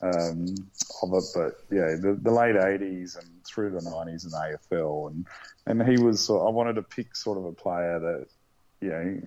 [0.02, 0.54] um,
[1.02, 1.24] of it.
[1.34, 5.26] But yeah, the, the late '80s and through the '90s and AFL, and
[5.66, 6.20] and he was.
[6.20, 8.26] sort- I wanted to pick sort of a player that,
[8.80, 9.20] you know,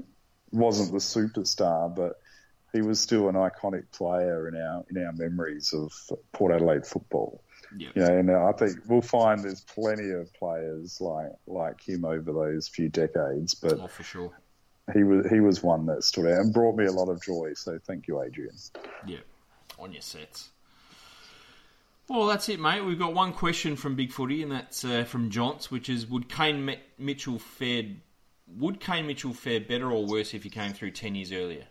[0.51, 2.19] wasn't the superstar, but
[2.73, 5.93] he was still an iconic player in our in our memories of
[6.33, 7.41] Port Adelaide football.
[7.75, 7.89] Yeah.
[7.95, 12.31] You know, and I think we'll find there's plenty of players like like him over
[12.31, 14.31] those few decades, but Oh, for sure.
[14.93, 17.53] he was he was one that stood out and brought me a lot of joy.
[17.55, 18.55] So thank you, Adrian.
[19.05, 19.17] Yeah,
[19.79, 20.49] on your sets.
[22.09, 22.81] Well, that's it, mate.
[22.85, 26.29] We've got one question from Big Footy, and that's uh, from Johns, which is: Would
[26.29, 27.83] Kane Mi- Mitchell fare
[28.57, 31.65] would Kane Mitchell fare better or worse if he came through ten years earlier?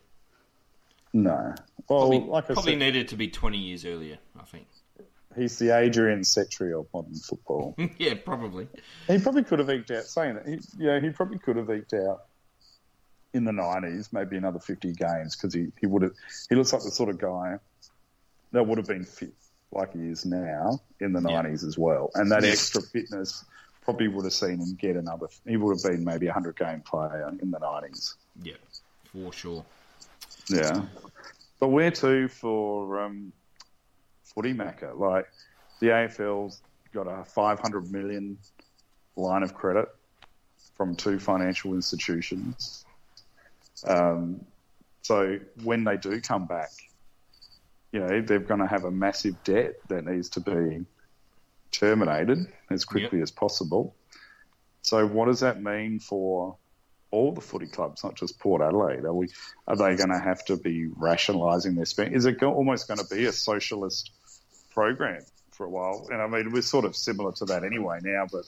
[1.15, 1.55] No,
[1.89, 4.19] well, Probably, like I probably said, needed to be twenty years earlier.
[4.39, 4.67] I think.
[5.37, 7.77] He's the Adrian Setri of modern football.
[7.99, 8.69] yeah, probably.
[9.09, 10.47] he probably could have eked out saying that.
[10.47, 12.21] He, yeah, he probably could have eked out
[13.35, 16.13] in the nineties, maybe another fifty games because he, he would have.
[16.49, 17.59] He looks like the sort of guy
[18.53, 19.35] that would have been fit
[19.73, 21.43] like he is now in the Yeah.
[21.43, 23.45] nineties as well, and that extra fitness
[23.83, 25.27] probably would have seen him get another.
[25.47, 28.15] He would have been maybe a hundred game player in the nineties.
[28.43, 28.55] Yeah,
[29.13, 29.65] for sure.
[30.49, 30.83] Yeah,
[31.61, 33.33] but where to for um,
[34.37, 34.97] footy macca?
[34.97, 35.27] Like
[35.81, 36.63] the AFL's
[36.95, 38.39] got a 500 million
[39.17, 39.89] line of credit
[40.77, 42.85] from two financial institutions.
[43.85, 44.43] Um,
[45.03, 46.71] so when they do come back,
[47.93, 50.85] you know, they're going to have a massive debt that needs to be
[51.73, 53.23] terminated as quickly Yep.
[53.23, 53.97] as possible.
[54.83, 56.57] So, what does that mean for
[57.11, 59.05] all the footy clubs, not just Port Adelaide?
[59.05, 59.29] Are we
[59.67, 62.15] are they going to have to be rationalising their spending?
[62.15, 64.11] Is it go, almost going to be a socialist
[64.77, 66.07] program for a while?
[66.13, 68.45] And I mean, we're sort of similar to that anyway now, but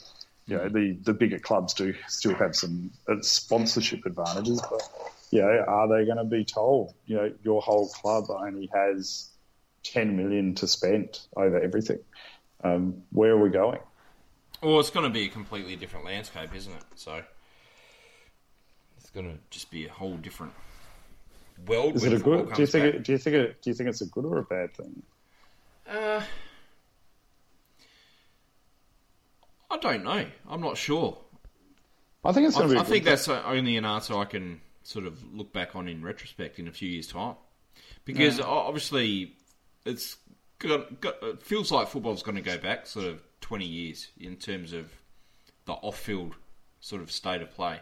[0.46, 4.82] you know, the the bigger clubs do still have some uh, sponsorship advantages, but
[5.30, 9.30] you know, are they going to be told, you know, your whole club only has
[9.84, 11.98] 10 million to spend over everything?
[12.64, 13.80] Um, where are we going?
[14.62, 16.84] Well, it's going to be a completely different landscape, isn't it?
[16.96, 17.22] So
[18.96, 20.52] it's going to just be a whole different
[21.66, 21.96] world.
[21.96, 22.52] Is it a good?
[22.54, 22.84] Do you think?
[22.86, 23.36] It, do you think?
[23.36, 25.02] It, do you think it's a good or a bad thing?
[25.88, 26.22] Uh,
[29.70, 30.26] I don't know.
[30.48, 31.18] I'm not sure.
[32.24, 32.80] I think it's I, going to be.
[32.80, 36.02] I think that's uh, only an answer I can sort of look back on in
[36.02, 37.36] retrospect in a few years' time,
[38.04, 39.34] because obviously
[39.84, 40.16] it's
[40.58, 44.36] got, got, it feels like football's going to go back sort of 20 years in
[44.36, 44.90] terms of
[45.66, 46.34] the off-field
[46.80, 47.80] sort of state of play.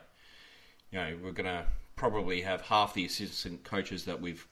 [0.90, 1.64] You know, we're going to
[1.96, 4.46] probably have half the assistant coaches that we've,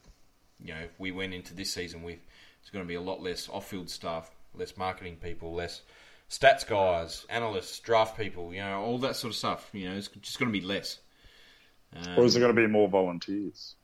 [0.63, 2.19] you know, we went into this season with.
[2.65, 5.83] It's going to be a lot less off-field staff, less marketing people, less
[6.31, 9.69] stats guys, analysts, draft people, you know, all that sort of stuff.
[9.75, 10.99] You know, it's just going to be less.
[11.95, 13.77] Um, Or is there going to be more volunteers?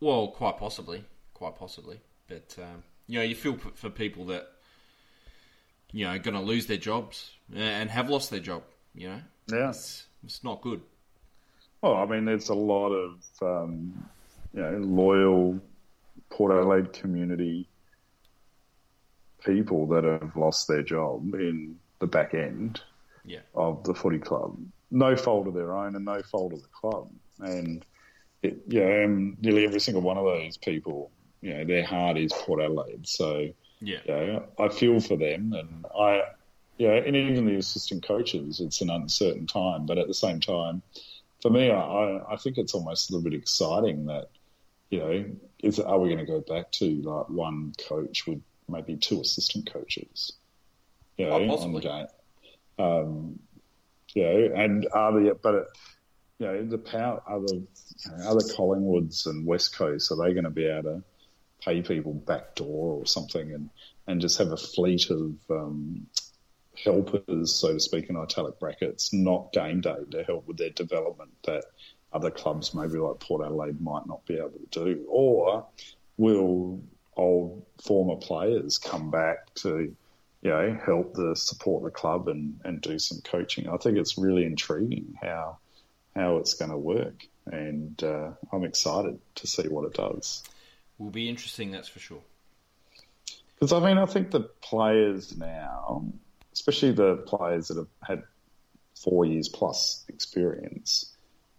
[0.00, 1.02] well, quite possibly,
[1.34, 1.98] quite possibly.
[2.28, 4.46] But um, you know, you feel for people that
[5.92, 8.62] you know are going to lose their jobs uh, and have lost their job.
[8.94, 9.70] You know, Yeah.
[9.70, 10.82] it's, it's not good.
[11.82, 14.08] Well, I mean, there's a lot of um,
[14.54, 15.60] you know loyal
[16.30, 17.68] Port Adelaide community
[19.44, 22.80] people that have lost their job in the back end
[23.24, 24.56] Yeah, of the footy club.
[24.90, 27.10] No fault of their own and no fault of the club.
[27.40, 27.84] And
[28.42, 32.32] it, yeah, and nearly every single one of those people, you know, their heart is
[32.32, 33.06] Port Adelaide.
[33.06, 33.48] So,
[33.80, 36.22] yeah, you know, I feel for them and I,
[36.78, 40.82] yeah, and even the assistant coaches, it's an uncertain time, but at the same time,
[41.42, 44.28] for me, I, I- I think it's almost a little bit exciting that,
[44.90, 45.24] you know,
[45.62, 49.72] is are we going to go back to like one coach with maybe two assistant
[49.72, 50.32] coaches?
[51.16, 52.06] You know, Oh, on the game.
[52.78, 53.38] Um,
[54.14, 55.66] you know, and are the but it,
[56.38, 57.66] you know the power other you
[58.10, 61.02] know, other Collingwoods and West Coast are they going to be able to
[61.64, 63.70] pay people back door or something and
[64.06, 66.06] and just have a fleet of um,
[66.82, 71.30] helpers, so to speak, in italic brackets, not game day to help with their development
[71.44, 71.64] that
[72.12, 75.06] other clubs, maybe like Port Adelaide, might not be able to do?
[75.08, 75.66] Or
[76.16, 76.82] will
[77.16, 79.94] old former players come back to,
[80.42, 83.68] you know, help the support the club and, and do some coaching?
[83.68, 85.58] I think it's really intriguing how
[86.14, 90.44] how it's going to work, and uh, I'm excited to see what it does.
[90.98, 91.72] will be interesting.
[91.72, 92.22] That's for sure.
[93.54, 96.04] Because I mean, I think the players now,
[96.52, 98.22] especially the players that have had
[98.94, 101.12] four years plus experience,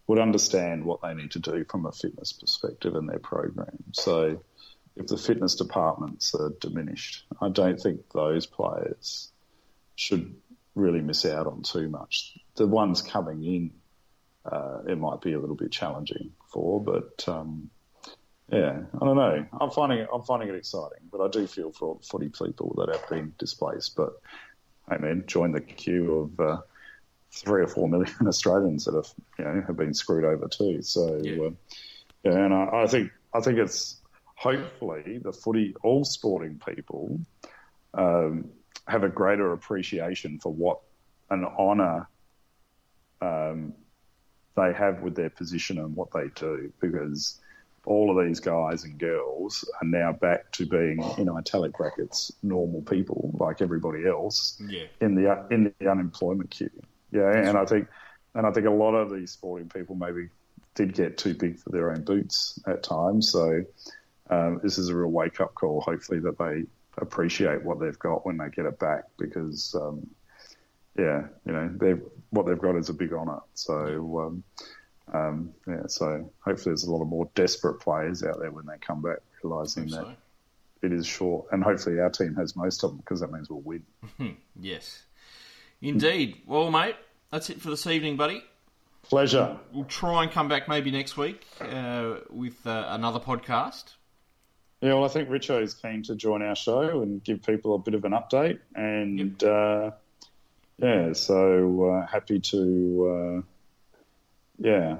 [0.07, 3.83] would understand what they need to do from a fitness perspective in their program.
[3.93, 4.41] So,
[4.95, 9.31] if the fitness departments are diminished, I don't think those players
[9.95, 10.35] should
[10.73, 12.37] really miss out on too much.
[12.55, 13.71] The ones coming in,
[14.49, 17.69] uh, it might be a little bit challenging for, but um,
[18.51, 19.45] yeah, I don't know.
[19.59, 20.09] I'm finding it.
[20.13, 23.09] I'm finding it exciting, but I do feel for all the footy people that have
[23.09, 23.95] been displaced.
[23.95, 24.13] But
[24.87, 26.61] I mean, join the queue of uh,
[27.31, 30.81] three or four million Australians that have you know have been screwed over too.
[30.83, 31.43] So Yeah.
[31.47, 31.49] uh,
[32.23, 33.99] yeah, and I, I think I think it's
[34.35, 37.19] hopefully the footy all sporting people
[37.93, 38.49] um,
[38.87, 40.79] have a greater appreciation for what
[41.29, 42.07] an honour
[43.21, 43.73] um,
[44.55, 47.39] they have with their position and what they do because
[47.85, 52.81] all of these guys and girls are now back to being, in italic brackets, normal
[52.81, 56.69] people like everybody else Yeah, in the in the unemployment queue.
[57.11, 57.87] Yeah, and I think
[58.33, 60.29] and I think a lot of these sporting people maybe
[60.73, 63.31] did get too big for their own boots at times.
[63.31, 63.63] So
[64.29, 65.81] um, this is a real wake up call.
[65.81, 66.63] Hopefully that they
[66.97, 70.07] appreciate what they've got when they get it back because um,
[70.97, 71.93] yeah, you know they
[72.29, 73.41] what they've got is a big honour.
[73.53, 74.19] So.
[74.19, 74.43] Um,
[75.13, 78.77] um, yeah, so hopefully there's a lot of more desperate players out there when they
[78.79, 80.15] come back, realising that so.
[80.81, 83.61] it is short, and hopefully our team has most of them because that means we'll
[83.61, 83.83] win.
[84.59, 85.03] Yes,
[85.79, 86.41] indeed.
[86.47, 86.95] Well, mate,
[87.31, 88.43] that's it for this evening, buddy.
[89.03, 89.57] Pleasure.
[89.71, 93.93] We'll try and come back maybe next week uh, with uh, another podcast.
[94.81, 97.79] Yeah, well, I think Richo is keen to join our show and give people a
[97.79, 99.91] bit of an update, and uh,
[100.77, 103.41] yeah, so uh, happy to, uh,
[104.59, 104.97] yeah.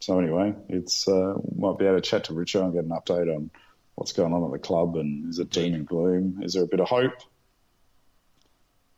[0.00, 3.34] So anyway, it's uh, might be able to chat to Richo and get an update
[3.34, 3.50] on
[3.94, 6.40] what's going on at the club and is it doom and gloom?
[6.42, 7.12] Is there a bit of hope?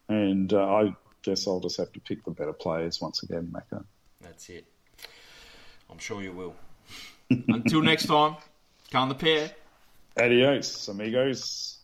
[0.09, 3.85] And uh, I guess I'll just have to pick the better players once again, Macca.
[4.21, 4.65] That's it.
[5.91, 6.55] I'm sure you will.
[7.49, 8.37] Until next time,
[8.93, 9.51] come the pair.
[10.17, 11.82] Adios, amigos.